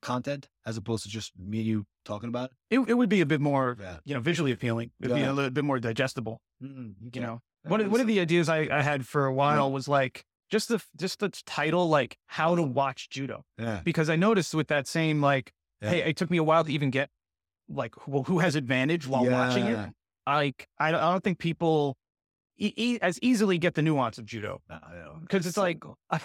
content 0.03 0.49
as 0.65 0.77
opposed 0.77 1.05
to 1.05 1.09
just 1.09 1.33
me 1.39 1.59
and 1.59 1.67
you 1.67 1.87
talking 2.05 2.29
about 2.29 2.51
it? 2.71 2.77
It, 2.77 2.89
it 2.91 2.95
would 2.95 3.09
be 3.09 3.21
a 3.21 3.27
bit 3.27 3.41
more, 3.41 3.77
Yeah. 3.81 3.99
you 4.05 4.15
know, 4.15 4.21
visually 4.21 4.53
appealing. 4.53 4.91
It'd 5.01 5.15
be 5.15 5.23
a 5.23 5.33
little 5.33 5.51
bit 5.51 5.65
more 5.65 5.79
digestible. 5.81 6.41
Mm, 6.63 7.15
You 7.15 7.21
know, 7.21 7.41
one 7.65 7.81
of, 7.81 7.91
one 7.91 8.01
of 8.01 8.07
the 8.07 8.21
ideas 8.21 8.49
I, 8.49 8.69
I 8.71 8.83
had 8.83 9.07
for 9.07 9.27
a 9.27 9.33
while 9.35 9.71
was 9.73 9.89
like 9.89 10.25
just 10.51 10.69
the 10.69 10.83
just 10.97 11.21
the 11.21 11.29
title, 11.47 11.89
like 11.89 12.19
how 12.27 12.55
to 12.55 12.63
watch 12.63 13.09
judo, 13.11 13.45
Yeah. 13.59 13.81
because 13.85 14.09
I 14.11 14.17
noticed 14.17 14.55
with 14.55 14.69
that 14.69 14.87
same 14.87 15.21
like, 15.21 15.53
Yeah. 15.83 15.91
hey, 15.91 15.99
it 16.11 16.17
took 16.17 16.31
me 16.31 16.39
a 16.39 16.45
while 16.45 16.65
to 16.65 16.73
even 16.73 16.91
get 16.91 17.11
like, 17.69 18.07
well, 18.07 18.23
who 18.23 18.39
has 18.39 18.55
advantage 18.55 19.07
while 19.07 19.29
watching 19.29 19.67
it? 19.67 19.91
Like, 20.27 20.69
I 20.79 20.91
don't, 20.91 21.23
think 21.23 21.39
people 21.39 21.97
e- 22.59 22.73
e- 22.77 22.99
as 23.01 23.19
easily 23.23 23.59
get 23.59 23.75
the 23.75 23.83
nuance 23.83 24.19
of 24.19 24.27
judo 24.27 24.61
because 25.23 25.47
it's 25.47 25.57
like. 25.57 25.83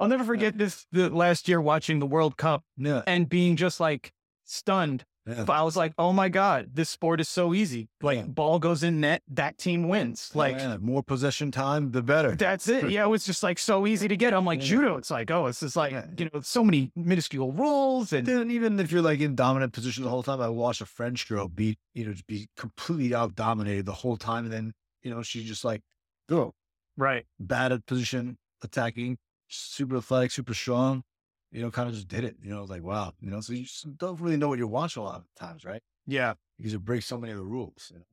I'll 0.00 0.06
never 0.08 0.22
forget 0.22 0.56
this 0.56 0.86
the 0.92 1.10
last 1.10 1.48
year 1.48 1.60
watching 1.60 1.98
the 1.98 2.06
World 2.06 2.36
Cup 2.36 2.62
yeah. 2.76 3.02
and 3.08 3.28
being 3.28 3.56
just 3.56 3.80
like 3.80 4.12
stunned 4.44 5.04
yeah. 5.28 5.44
but 5.44 5.52
I 5.52 5.62
was 5.62 5.76
like, 5.76 5.92
oh 5.98 6.12
my 6.12 6.28
God, 6.28 6.70
this 6.72 6.88
sport 6.88 7.20
is 7.20 7.28
so 7.28 7.52
easy. 7.54 7.88
Like, 8.00 8.18
Yeah. 8.18 8.24
ball 8.24 8.58
goes 8.58 8.82
in 8.82 9.00
net, 9.00 9.22
that 9.28 9.58
team 9.58 9.88
wins. 9.88 10.30
Oh, 10.34 10.38
like, 10.38 10.56
Yeah, 10.56 10.76
more 10.80 11.02
possession 11.02 11.50
time, 11.50 11.90
the 11.92 12.02
better. 12.02 12.34
that's 12.34 12.68
it. 12.68 12.90
Yeah, 12.90 13.04
it 13.04 13.08
was 13.08 13.24
just 13.26 13.42
like 13.42 13.58
so 13.58 13.86
easy 13.86 14.08
to 14.08 14.16
get. 14.16 14.32
I'm 14.34 14.44
like, 14.44 14.60
judo, 14.60 14.96
it's 14.96 15.10
like, 15.10 15.30
oh, 15.30 15.46
it's 15.46 15.60
just 15.60 15.76
like, 15.76 15.92
you 16.18 16.30
know, 16.32 16.40
so 16.40 16.64
many 16.64 16.90
minuscule 16.96 17.52
rules. 17.52 18.12
And 18.12 18.26
Then 18.26 18.50
even 18.50 18.80
if 18.80 18.90
you're 18.90 19.02
like 19.02 19.20
in 19.20 19.34
dominant 19.34 19.72
position 19.72 20.04
the 20.04 20.10
whole 20.10 20.22
time, 20.22 20.40
I 20.40 20.48
watched 20.48 20.80
a 20.80 20.86
French 20.86 21.28
girl 21.28 21.48
beat, 21.48 21.78
you 21.94 22.04
know, 22.06 22.12
just 22.12 22.26
be 22.26 22.48
completely 22.56 23.14
out 23.14 23.34
dominated 23.34 23.86
the 23.86 23.92
whole 23.92 24.16
time. 24.16 24.44
And 24.44 24.52
then, 24.52 24.72
you 25.02 25.10
know, 25.10 25.22
she 25.22 25.44
just 25.44 25.64
like, 25.64 25.82
go, 26.28 26.54
right. 26.96 27.24
bad 27.38 27.72
at 27.72 27.86
position, 27.86 28.38
attacking, 28.62 29.18
super 29.48 29.96
athletic, 29.96 30.30
super 30.30 30.54
strong, 30.54 31.02
you 31.50 31.62
know, 31.62 31.70
kind 31.70 31.88
of 31.88 31.94
just 31.94 32.08
did 32.08 32.24
it. 32.24 32.36
You 32.42 32.50
know, 32.50 32.64
like, 32.64 32.82
wow, 32.82 33.12
you 33.20 33.30
know, 33.30 33.40
so 33.40 33.52
you 33.52 33.64
just 33.64 33.96
don't 33.98 34.20
really 34.20 34.36
know 34.36 34.48
what 34.48 34.58
you're 34.58 34.66
watching 34.68 35.02
a 35.02 35.06
lot 35.06 35.16
of 35.16 35.24
times, 35.38 35.64
right? 35.64 35.82
Yeah. 36.06 36.34
Because 36.56 36.74
it 36.74 36.84
breaks 36.84 37.06
so 37.06 37.18
many 37.18 37.32
of 37.32 37.38
the 37.38 37.44
rules. 37.44 37.90
You 37.92 37.98
know? 37.98 38.04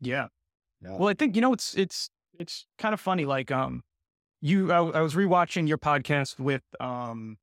Yeah. 0.00 0.26
Yeah. 0.82 0.96
Well, 0.96 1.08
I 1.08 1.14
think, 1.14 1.36
you 1.36 1.42
know, 1.42 1.52
it's, 1.52 1.74
it's, 1.74 2.10
it's 2.38 2.66
kind 2.78 2.94
of 2.94 3.00
funny. 3.00 3.24
Like, 3.24 3.50
um, 3.50 3.82
you, 4.40 4.72
I, 4.72 4.78
I 4.78 5.00
was 5.00 5.14
rewatching 5.14 5.68
your 5.68 5.78
podcast 5.78 6.38
with, 6.38 6.62
um, 6.80 7.36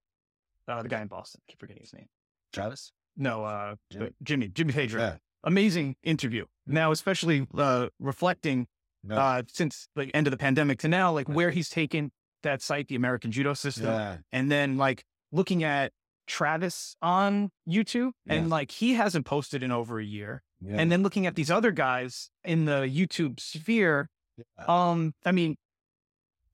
uh, 0.67 0.81
the 0.81 0.89
guy 0.89 1.01
in 1.01 1.07
Boston. 1.07 1.41
I 1.47 1.51
keep 1.51 1.59
forgetting 1.59 1.83
his 1.83 1.93
name. 1.93 2.07
Travis? 2.51 2.91
No, 3.15 3.43
uh, 3.43 3.75
Jimmy? 3.91 4.09
Jimmy, 4.23 4.47
Jimmy 4.49 4.73
Pedro. 4.73 5.01
Yeah. 5.01 5.15
Amazing 5.43 5.95
interview. 6.03 6.45
Now, 6.65 6.91
especially, 6.91 7.47
uh, 7.57 7.87
reflecting 7.99 8.67
Yeah. 9.07 9.19
uh, 9.23 9.43
since 9.47 9.87
the 9.95 10.13
end 10.15 10.27
of 10.27 10.31
the 10.31 10.37
pandemic 10.37 10.79
to 10.79 10.87
now, 10.87 11.11
like 11.13 11.29
where 11.29 11.51
he's 11.51 11.69
taken 11.69 12.11
that 12.43 12.61
site, 12.61 12.87
the 12.87 12.95
American 12.95 13.31
Judo 13.31 13.53
System, 13.53 13.85
yeah. 13.85 14.17
and 14.31 14.51
then 14.51 14.77
like 14.77 15.05
looking 15.31 15.63
at 15.63 15.91
Travis 16.25 16.95
on 17.01 17.51
YouTube, 17.67 18.11
and 18.27 18.45
Yeah. 18.47 18.51
like 18.51 18.71
he 18.71 18.93
hasn't 18.95 19.25
posted 19.25 19.63
in 19.63 19.71
over 19.71 19.99
a 19.99 20.03
year, 20.05 20.43
yeah. 20.61 20.75
and 20.77 20.91
then 20.91 21.03
looking 21.03 21.25
at 21.25 21.35
these 21.35 21.49
other 21.49 21.71
guys 21.71 22.29
in 22.43 22.65
the 22.65 22.81
YouTube 22.81 23.39
sphere, 23.39 24.09
yeah. 24.37 24.65
um, 24.67 25.13
I 25.25 25.31
mean, 25.31 25.55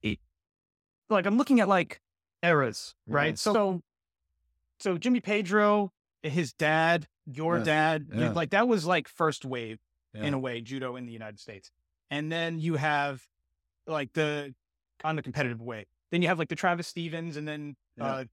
it, 0.02 0.18
like 1.10 1.26
I'm 1.26 1.36
looking 1.36 1.60
at 1.60 1.68
like 1.68 2.00
eras, 2.42 2.94
right? 3.06 3.14
Right. 3.22 3.38
So, 3.38 3.80
so 4.78 4.96
Jimmy 4.98 5.20
Pedro, 5.20 5.92
his 6.22 6.52
dad, 6.52 7.06
your 7.26 7.58
dad, 7.58 8.06
like 8.34 8.50
that 8.50 8.68
was 8.68 8.84
like 8.86 9.08
first 9.08 9.44
wave 9.44 9.78
in 10.14 10.34
a 10.34 10.38
way 10.38 10.60
judo 10.60 10.94
in 10.96 11.06
the 11.06 11.12
United 11.12 11.40
States. 11.40 11.70
And 12.10 12.30
then 12.30 12.58
you 12.60 12.76
have 12.76 13.22
like 13.86 14.12
the 14.12 14.54
on 15.02 15.16
the 15.16 15.22
competitive 15.22 15.60
way. 15.60 15.86
Then 16.12 16.22
you 16.22 16.28
have 16.28 16.38
like 16.38 16.48
the 16.48 16.54
Travis 16.54 16.86
Stevens 16.86 17.36
and 17.36 17.48
then 17.48 17.76
uh 18.00 18.24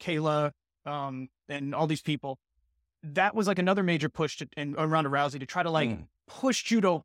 Kayla 0.00 0.52
um 0.84 1.28
and 1.48 1.74
all 1.74 1.86
these 1.86 2.02
people. 2.02 2.38
That 3.02 3.34
was 3.34 3.46
like 3.46 3.58
another 3.60 3.82
major 3.82 4.08
push 4.08 4.36
to, 4.38 4.48
and 4.56 4.74
Ronda 4.76 5.10
Rousey 5.10 5.38
to 5.40 5.46
try 5.46 5.62
to 5.62 5.70
like 5.70 5.90
Mm. 5.90 6.06
push 6.26 6.62
judo 6.64 7.04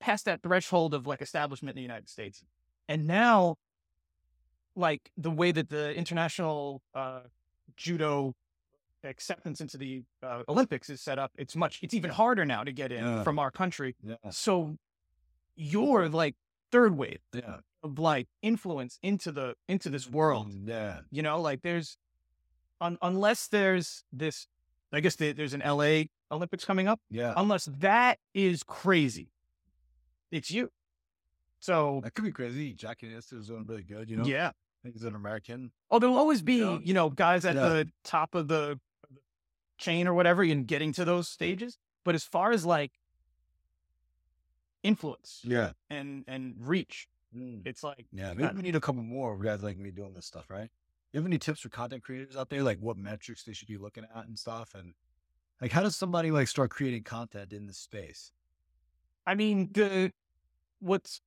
past 0.00 0.24
that 0.26 0.42
threshold 0.42 0.92
of 0.94 1.06
like 1.06 1.22
establishment 1.22 1.70
in 1.74 1.76
the 1.76 1.82
United 1.82 2.08
States. 2.08 2.44
And 2.88 3.06
now 3.06 3.56
like 4.76 5.10
the 5.16 5.30
way 5.30 5.52
that 5.52 5.68
the 5.70 5.94
international 5.94 6.82
uh 6.94 7.20
judo 7.76 8.34
acceptance 9.04 9.60
into 9.60 9.78
the 9.78 10.02
uh, 10.22 10.42
Olympics 10.48 10.90
is 10.90 11.00
set 11.00 11.18
up, 11.20 11.30
it's 11.38 11.54
much, 11.54 11.78
it's 11.82 11.94
even 11.94 12.10
harder 12.10 12.44
now 12.44 12.64
to 12.64 12.72
get 12.72 12.90
in 12.92 13.02
Yeah. 13.04 13.22
from 13.22 13.38
our 13.38 13.50
country. 13.50 13.94
yeah. 14.02 14.16
So 14.30 14.76
you're 15.54 16.08
like 16.08 16.34
third 16.72 16.96
wave 16.96 17.20
Yeah. 17.32 17.58
Of 17.82 17.98
like 17.98 18.26
influence 18.42 18.98
into 19.02 19.30
the 19.32 19.54
into 19.68 19.88
this 19.90 20.08
world. 20.08 20.52
Yeah. 20.64 21.00
You 21.10 21.22
know, 21.22 21.40
like 21.40 21.62
there's 21.62 21.96
un, 22.80 22.98
unless 23.02 23.48
there's 23.48 24.04
this, 24.12 24.46
I 24.92 25.00
guess 25.00 25.16
there- 25.16 25.32
there's 25.32 25.54
an 25.54 25.62
LA 25.62 26.04
Olympics 26.30 26.64
coming 26.64 26.88
up. 26.88 27.00
Yeah. 27.10 27.34
Unless 27.36 27.66
that 27.78 28.18
is 28.34 28.62
crazy, 28.62 29.30
it's 30.30 30.50
you. 30.50 30.70
So 31.60 32.00
That 32.04 32.14
could 32.14 32.24
be 32.24 32.32
crazy. 32.32 32.72
Jack 32.72 33.02
Innes 33.02 33.32
is 33.32 33.48
doing 33.48 33.64
really 33.66 33.82
good, 33.82 34.08
you 34.10 34.16
know? 34.16 34.24
yeah. 34.24 34.48
I 34.48 34.52
think 34.82 34.94
he's 34.94 35.04
an 35.04 35.14
American. 35.16 35.72
Oh, 35.90 35.98
there 35.98 36.08
will 36.08 36.18
always 36.18 36.40
be 36.42 36.56
Yeah. 36.58 36.78
you 36.82 36.94
know 36.94 37.10
guys 37.10 37.44
at 37.44 37.54
Yeah. 37.56 37.68
the 37.68 37.90
top 38.04 38.34
of 38.34 38.48
the 38.48 38.78
chain 39.78 40.06
or 40.08 40.14
whatever 40.14 40.42
and 40.42 40.66
getting 40.66 40.92
to 40.94 41.04
those 41.04 41.28
stages. 41.28 41.78
But 42.04 42.14
as 42.14 42.24
far 42.24 42.50
as 42.52 42.64
like 42.64 42.92
influence 44.82 45.40
Yeah. 45.44 45.72
and 45.90 46.24
and 46.28 46.54
reach, 46.58 47.08
Mm. 47.36 47.62
it's 47.66 47.82
like 47.84 48.06
Yeah, 48.12 48.32
maybe 48.34 48.54
we 48.56 48.62
need 48.62 48.76
a 48.76 48.80
couple 48.80 49.02
more 49.02 49.36
guys 49.38 49.62
like 49.62 49.76
me 49.78 49.90
doing 49.90 50.14
this 50.14 50.26
stuff, 50.26 50.48
right? 50.48 50.70
You 51.12 51.20
have 51.20 51.26
any 51.26 51.38
tips 51.38 51.60
for 51.60 51.68
content 51.68 52.02
creators 52.02 52.36
out 52.36 52.48
there, 52.50 52.62
like 52.62 52.78
what 52.78 52.96
metrics 52.96 53.44
they 53.44 53.52
should 53.52 53.68
be 53.68 53.76
looking 53.76 54.04
at 54.14 54.26
and 54.26 54.38
stuff? 54.38 54.74
And 54.74 54.94
like, 55.60 55.72
how 55.72 55.82
does 55.82 55.96
somebody 55.96 56.30
like 56.30 56.48
start 56.48 56.70
creating 56.70 57.02
content 57.04 57.52
in 57.52 57.66
this 57.66 57.78
space? 57.78 58.32
I 59.26 59.34
mean, 59.34 59.70
the 59.72 60.10
what's 60.80 61.20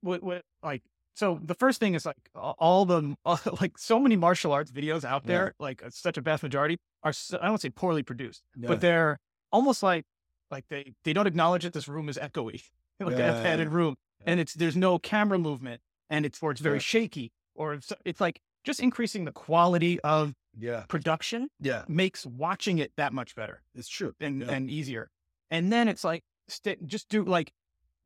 what 0.00 0.22
what 0.22 0.42
like 0.62 0.82
so 1.14 1.38
the 1.42 1.54
first 1.54 1.80
thing 1.80 1.94
is 1.94 2.06
like 2.06 2.16
all 2.34 2.84
the 2.86 3.14
like 3.60 3.76
so 3.78 3.98
many 3.98 4.16
martial 4.16 4.52
arts 4.52 4.70
videos 4.70 5.04
out 5.04 5.22
Yeah. 5.24 5.28
there, 5.28 5.54
like 5.58 5.82
uh, 5.84 5.90
such 5.90 6.16
a 6.16 6.20
vast 6.20 6.42
majority 6.42 6.78
are 7.02 7.12
so, 7.12 7.38
I 7.40 7.46
don't 7.46 7.60
say 7.60 7.70
poorly 7.70 8.02
produced, 8.02 8.42
Yeah. 8.56 8.68
but 8.68 8.80
they're 8.80 9.18
almost 9.52 9.82
like 9.82 10.04
like 10.50 10.64
they 10.68 10.92
they 11.04 11.12
don't 11.12 11.26
acknowledge 11.26 11.62
that 11.64 11.72
this 11.72 11.88
room 11.88 12.08
is 12.08 12.16
echoey, 12.18 12.62
like 13.00 13.18
Yeah. 13.18 13.38
a 13.38 13.42
padded 13.42 13.68
room, 13.68 13.96
and 14.26 14.40
it's 14.40 14.54
there's 14.54 14.76
no 14.76 14.98
camera 14.98 15.38
movement, 15.38 15.80
and 16.08 16.24
it's 16.26 16.42
or 16.42 16.50
it's 16.52 16.60
very 16.60 16.76
Yeah. 16.76 16.80
shaky, 16.80 17.32
or 17.54 17.74
it's, 17.74 17.92
it's 18.04 18.20
like 18.20 18.40
just 18.64 18.80
increasing 18.80 19.24
the 19.24 19.32
quality 19.32 19.98
of 20.00 20.34
yeah, 20.58 20.84
production 20.88 21.48
yeah, 21.60 21.84
makes 21.88 22.26
watching 22.26 22.78
it 22.78 22.92
that 22.96 23.12
much 23.12 23.34
better 23.34 23.62
it's 23.74 23.88
true. 23.88 24.14
and 24.20 24.40
Yeah. 24.42 24.50
and 24.50 24.70
easier. 24.70 25.10
And 25.50 25.72
then 25.72 25.88
it's 25.88 26.04
like 26.04 26.22
st- 26.48 26.86
just 26.86 27.08
do 27.08 27.24
like 27.24 27.52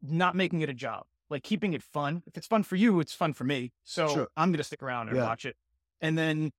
not 0.03 0.35
making 0.37 0.61
it 0.61 0.69
a 0.69 0.75
job, 0.75 1.05
like 1.31 1.43
keeping 1.43 1.73
it 1.73 1.83
fun. 1.83 2.23
If 2.27 2.37
it's 2.37 2.47
fun 2.47 2.63
for 2.63 2.77
you, 2.77 3.01
it's 3.01 3.15
fun 3.15 3.33
for 3.33 3.45
me. 3.45 3.73
So 3.83 4.09
Sure. 4.09 4.29
I'm 4.37 4.53
gonna 4.53 4.63
stick 4.65 4.83
around 4.83 5.09
and 5.09 5.17
Yeah. 5.17 5.25
watch 5.25 5.45
it. 5.47 5.57
And 6.01 6.17
then, 6.19 6.53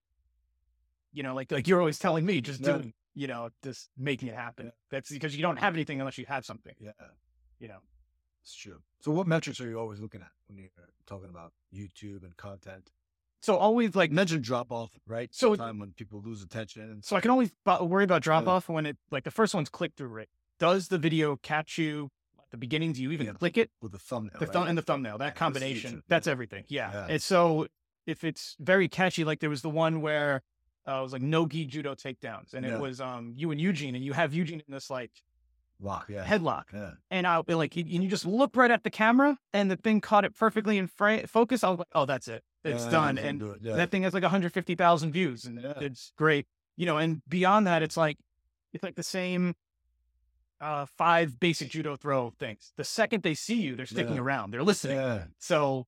you 1.14 1.24
know, 1.24 1.34
like 1.36 1.52
like 1.52 1.68
you're 1.68 1.80
always 1.80 2.00
telling 2.00 2.26
me, 2.26 2.42
just 2.42 2.62
Yeah. 2.62 2.74
doing, 2.78 2.94
you 3.14 3.28
know, 3.28 3.50
just 3.64 3.90
making 3.96 4.28
it 4.30 4.36
happen. 4.36 4.72
That's 4.90 5.10
because 5.10 5.36
you 5.36 5.42
don't 5.42 5.58
have 5.58 5.74
anything 5.76 6.00
unless 6.02 6.18
you 6.18 6.26
have 6.26 6.46
something. 6.46 6.76
Yeah, 6.80 6.92
You 7.60 7.68
know. 7.70 7.80
It's 8.46 8.56
true. 8.56 8.78
So, 9.02 9.12
what 9.12 9.26
metrics 9.28 9.60
are 9.60 9.68
you 9.68 9.80
always 9.80 10.00
looking 10.00 10.22
at 10.22 10.30
when 10.48 10.58
you're 10.60 10.70
talking 11.08 11.30
about 11.30 11.52
YouTube 11.74 12.24
and 12.24 12.38
content? 12.38 12.92
So 13.42 13.58
always 13.58 13.96
like 13.96 14.12
mention 14.12 14.42
drop 14.42 14.72
off, 14.72 14.92
right? 15.08 15.30
So- 15.34 15.56
time 15.56 15.78
when 15.80 15.92
people 15.92 16.22
lose 16.24 16.42
attention. 16.42 17.02
So 17.04 17.16
I 17.16 17.22
can 17.22 17.30
always 17.32 17.52
bo- 17.64 17.84
worry 17.84 18.04
about 18.04 18.22
drop 18.24 18.48
off 18.48 18.70
when 18.70 18.86
it 18.88 18.98
like 19.12 19.24
the 19.24 19.30
first 19.32 19.54
one's 19.54 19.70
click 19.70 19.92
through 19.96 20.08
rate. 20.08 20.30
Does 20.60 20.88
the 20.88 20.98
video 20.98 21.36
catch 21.36 21.78
you 21.78 22.10
at 22.40 22.50
the 22.50 22.58
beginning? 22.58 22.94
Do 22.94 23.04
you 23.04 23.12
even 23.12 23.28
Yeah. 23.28 23.34
click 23.34 23.58
it? 23.58 23.70
with 23.82 23.92
the 23.92 24.00
thumbnail, 24.00 24.40
the 24.40 24.46
right? 24.46 24.54
thumb 24.54 24.68
and 24.68 24.78
the 24.78 24.82
thumbnail 24.82 25.18
that 25.20 25.36
combination 25.36 26.02
that's 26.08 26.26
everything 26.28 26.64
yeah. 26.70 26.92
Yeah. 26.92 27.08
and 27.10 27.22
so 27.22 27.68
if 28.08 28.24
it's 28.24 28.56
very 28.60 28.88
catchy 28.88 29.24
like 29.24 29.40
there 29.42 29.50
was 29.50 29.62
the 29.62 29.70
one 29.70 30.02
where 30.02 30.42
uh, 30.88 30.98
it 31.00 31.02
was 31.04 31.14
like 31.14 31.22
no 31.22 31.46
gi 31.48 31.66
judo 31.66 31.94
takedowns 31.94 32.54
and 32.56 32.66
Yeah. 32.66 32.76
it 32.76 32.80
was 32.82 33.00
um 33.00 33.34
you 33.36 33.52
and 33.52 33.62
eugene 33.62 33.94
and 33.96 34.04
you 34.04 34.14
have 34.14 34.34
eugene 34.34 34.62
in 34.68 34.74
this 34.74 34.90
like 34.90 35.12
lock. 35.80 36.08
Yeah, 36.10 36.24
headlock. 36.26 36.66
Yeah, 36.74 36.92
and 37.12 37.26
i'll 37.28 37.44
be 37.44 37.54
like 37.56 37.76
you- 37.76 37.84
and 37.84 38.04
you 38.04 38.10
just 38.10 38.26
look 38.26 38.56
right 38.56 38.72
at 38.72 38.84
the 38.84 38.90
camera? 38.90 39.38
And 39.54 39.70
the 39.70 39.76
thing 39.78 40.02
caught 40.02 40.26
it 40.26 40.36
perfectly 40.36 40.78
in 40.78 40.88
fra- 40.88 41.28
focus. 41.28 41.64
I 41.64 41.70
was 41.70 41.80
like 41.80 41.88
oh 41.94 42.06
that's 42.06 42.28
it. 42.28 42.44
It's 42.64 42.86
Yeah, 42.86 42.92
done. 42.92 43.18
and 43.18 43.40
do 43.40 43.52
it, 43.52 43.64
that 43.64 43.92
thing 43.92 44.04
has 44.04 44.14
like 44.14 44.24
150000 44.24 45.12
views 45.12 45.46
and 45.46 45.60
it's 45.60 46.12
great. 46.18 46.48
You 46.78 46.86
know 46.86 46.98
and 46.98 47.22
beyond 47.28 47.68
that 47.68 47.82
it's 47.84 47.98
like 47.98 48.18
it's 48.74 48.84
like 48.84 48.96
the 48.96 49.04
same 49.04 49.56
uh 50.62 50.86
five 50.98 51.40
basic 51.40 51.70
judo 51.70 51.96
throw 51.96 52.32
things. 52.40 52.72
The 52.78 52.84
second 52.84 53.24
they 53.24 53.34
see 53.36 53.56
you 53.62 53.76
they're 53.76 53.86
sticking 53.86 54.18
around. 54.18 54.52
They're 54.52 54.64
listening. 54.64 55.24
So 55.40 55.86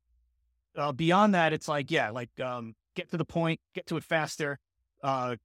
uh, 0.75 0.91
beyond 0.91 1.33
that, 1.33 1.53
it's 1.53 1.67
like, 1.67 1.89
yeah, 1.89 2.11
like 2.11 2.29
um, 2.39 2.75
get 2.95 3.09
to 3.09 3.17
the 3.17 3.25
point, 3.25 3.59
get 3.73 3.87
to 3.87 3.97
it 3.97 4.03
faster. 4.03 4.59
Uh, 5.01 5.35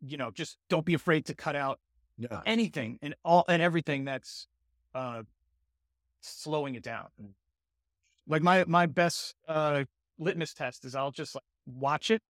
you 0.00 0.16
know, 0.16 0.32
just 0.32 0.56
don't 0.68 0.84
be 0.84 0.94
afraid 0.94 1.26
to 1.26 1.34
cut 1.34 1.54
out 1.54 1.78
Yeah. 2.20 2.42
anything 2.46 2.98
and 3.02 3.14
all 3.24 3.44
and 3.48 3.62
everything 3.62 4.04
that's 4.04 4.46
uh, 4.94 5.22
slowing 6.20 6.74
it 6.74 6.82
down. 6.82 7.08
Like 8.28 8.42
my 8.42 8.64
my 8.66 8.86
best 8.86 9.34
uh, 9.48 9.84
litmus 10.18 10.54
test 10.54 10.84
is 10.84 10.94
I'll 10.94 11.10
just 11.10 11.34
like 11.34 11.44
watch 11.66 12.10
it 12.10 12.22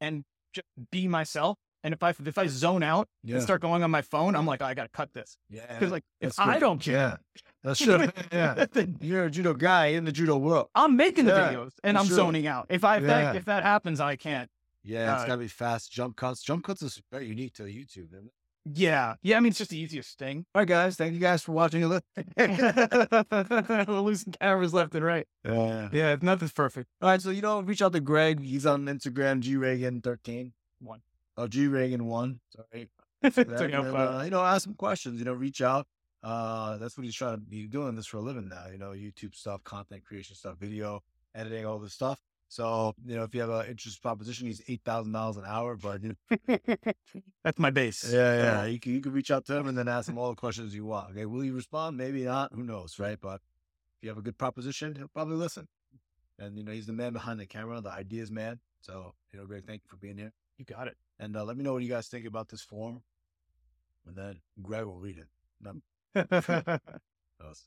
and 0.00 0.24
just 0.52 0.66
be 0.90 1.06
myself. 1.06 1.58
And 1.84 1.94
if 1.94 2.02
I 2.02 2.10
if 2.24 2.38
I 2.38 2.46
zone 2.48 2.82
out 2.82 3.08
Yeah. 3.22 3.34
and 3.36 3.42
start 3.42 3.60
going 3.60 3.82
on 3.84 3.90
my 3.90 4.02
phone, 4.02 4.34
I'm 4.34 4.46
like, 4.46 4.60
"Oh, 4.62 4.66
I 4.66 4.74
gotta 4.74 4.88
cut 4.88 5.12
this 5.12 5.36
yeah. 5.48 5.66
because 5.72 5.92
like 5.92 6.04
if 6.20 6.34
That's 6.34 6.38
I 6.38 6.58
don't 6.58 6.80
care, 6.80 6.94
Yeah. 6.94 7.16
That's 7.62 7.78
true. 7.84 8.08
yeah. 8.32 8.66
You're 9.00 9.24
a 9.26 9.30
judo 9.30 9.54
guy 9.54 9.86
in 9.88 10.04
the 10.04 10.12
judo 10.12 10.38
world. 10.38 10.68
I'm 10.74 10.96
making 10.96 11.26
the 11.26 11.32
Yeah, 11.32 11.52
videos 11.52 11.72
and 11.84 11.96
I'm 11.98 12.06
sure. 12.06 12.16
zoning 12.16 12.46
out. 12.46 12.66
If 12.70 12.82
I 12.84 12.96
if, 12.96 13.02
Yeah. 13.02 13.08
that, 13.08 13.36
if 13.36 13.44
that 13.44 13.62
happens, 13.62 14.00
I 14.00 14.16
can't. 14.16 14.50
Yeah, 14.82 15.14
it's 15.16 15.26
gotta 15.26 15.38
be 15.38 15.48
fast 15.48 15.92
jump 15.92 16.16
cuts. 16.16 16.42
Jump 16.42 16.64
cuts 16.64 16.82
is 16.82 17.00
very 17.12 17.26
unique 17.26 17.52
to 17.54 17.64
YouTube. 17.64 18.12
Isn't 18.14 18.26
it? 18.26 18.32
Yeah, 18.74 19.14
yeah. 19.22 19.36
I 19.36 19.40
mean, 19.40 19.50
it's 19.50 19.58
just 19.58 19.70
the 19.70 19.78
easiest 19.78 20.18
thing. 20.18 20.44
All 20.54 20.60
right, 20.60 20.68
guys. 20.68 20.96
Thank 20.96 21.14
you 21.14 21.20
guys 21.20 21.42
for 21.42 21.52
watching. 21.52 21.88
We're 21.88 22.00
losing 23.88 24.32
cameras 24.32 24.74
left 24.74 24.94
and 24.94 25.04
right. 25.04 25.26
yeah. 25.44 25.88
Yeah, 25.92 26.16
nothing's 26.20 26.52
perfect. 26.52 26.88
All 27.00 27.08
right, 27.08 27.20
so 27.20 27.30
you 27.30 27.42
know, 27.42 27.60
reach 27.60 27.82
out 27.82 27.92
to 27.92 28.00
Greg. 28.00 28.42
He's 28.42 28.66
on 28.66 28.84
Instagram, 28.86 29.40
G 29.40 29.56
Reagan 29.56 30.00
thirteen. 30.00 30.52
One. 30.80 31.00
Oh, 31.36 31.46
G 31.46 31.66
Reagan 31.68 32.06
one. 32.06 32.40
Sorry. 32.54 32.88
So, 33.32 33.42
That, 33.42 33.62
you 33.62 33.68
know, 33.68 33.82
and, 33.82 33.96
uh, 33.96 34.20
you 34.22 34.30
know, 34.30 34.44
ask 34.44 34.64
him 34.64 34.74
questions. 34.74 35.18
You 35.18 35.24
know, 35.24 35.32
reach 35.32 35.60
out. 35.60 35.88
Uh, 36.22 36.76
that's 36.78 36.96
what 36.96 37.04
he's 37.04 37.16
trying 37.16 37.34
to 37.34 37.40
be 37.40 37.66
doing 37.66 37.96
this 37.96 38.06
for 38.06 38.18
a 38.18 38.20
living 38.20 38.48
now. 38.48 38.66
You 38.70 38.78
know, 38.78 38.90
YouTube 38.90 39.34
stuff, 39.34 39.64
content 39.64 40.04
creation 40.04 40.36
stuff, 40.36 40.56
video 40.58 41.02
editing, 41.34 41.66
all 41.66 41.80
this 41.80 41.94
stuff. 41.94 42.20
So, 42.48 42.94
you 43.04 43.14
know, 43.14 43.24
if 43.24 43.34
you 43.34 43.42
have 43.42 43.50
an 43.50 43.66
interest 43.66 44.00
proposition, 44.02 44.46
he's 44.46 44.62
eight 44.68 44.80
thousand 44.84 45.12
dollars 45.12 45.36
an 45.36 45.44
hour. 45.46 45.76
But 45.76 46.02
you 46.02 46.16
know, 46.30 46.58
That's 47.44 47.58
my 47.58 47.70
base. 47.70 48.10
yeah, 48.10 48.42
yeah, 48.42 48.64
you 48.64 48.80
can 48.80 48.92
you 48.94 49.00
can 49.00 49.12
reach 49.12 49.30
out 49.30 49.44
to 49.46 49.56
him 49.56 49.66
and 49.68 49.76
then 49.76 49.88
ask 49.88 50.08
him 50.08 50.18
all 50.18 50.30
the 50.30 50.36
questions 50.36 50.74
you 50.74 50.84
want. 50.86 51.10
Okay, 51.10 51.26
will 51.26 51.40
he 51.40 51.50
respond? 51.50 51.96
Maybe 51.96 52.24
not. 52.24 52.52
Who 52.54 52.62
knows, 52.62 52.98
right? 52.98 53.18
But 53.20 53.42
if 53.98 54.02
you 54.02 54.08
have 54.08 54.18
a 54.18 54.22
good 54.22 54.38
proposition, 54.38 54.94
he'll 54.96 55.08
probably 55.08 55.36
listen. 55.36 55.68
And 56.38 56.56
you 56.56 56.64
know, 56.64 56.72
he's 56.72 56.86
the 56.86 56.92
man 56.92 57.12
behind 57.12 57.38
the 57.40 57.46
camera, 57.46 57.80
the 57.80 57.90
ideas 57.90 58.30
man. 58.30 58.60
So, 58.80 59.14
you 59.32 59.40
know, 59.40 59.46
Greg, 59.46 59.64
thank 59.66 59.82
you 59.84 59.88
for 59.88 59.96
being 59.96 60.16
here. 60.16 60.32
You 60.56 60.64
got 60.64 60.86
it. 60.88 60.96
And 61.18 61.36
uh, 61.36 61.44
let 61.44 61.56
me 61.56 61.64
know 61.64 61.72
what 61.74 61.82
you 61.82 61.88
guys 61.88 62.08
think 62.08 62.26
about 62.26 62.48
this 62.48 62.62
form. 62.62 63.02
And 64.06 64.16
then 64.16 64.40
Greg 64.62 64.84
will 64.84 64.98
read 64.98 65.18
it. 65.18 65.26
None 65.60 65.82
of 66.14 67.48
us. 67.50 67.64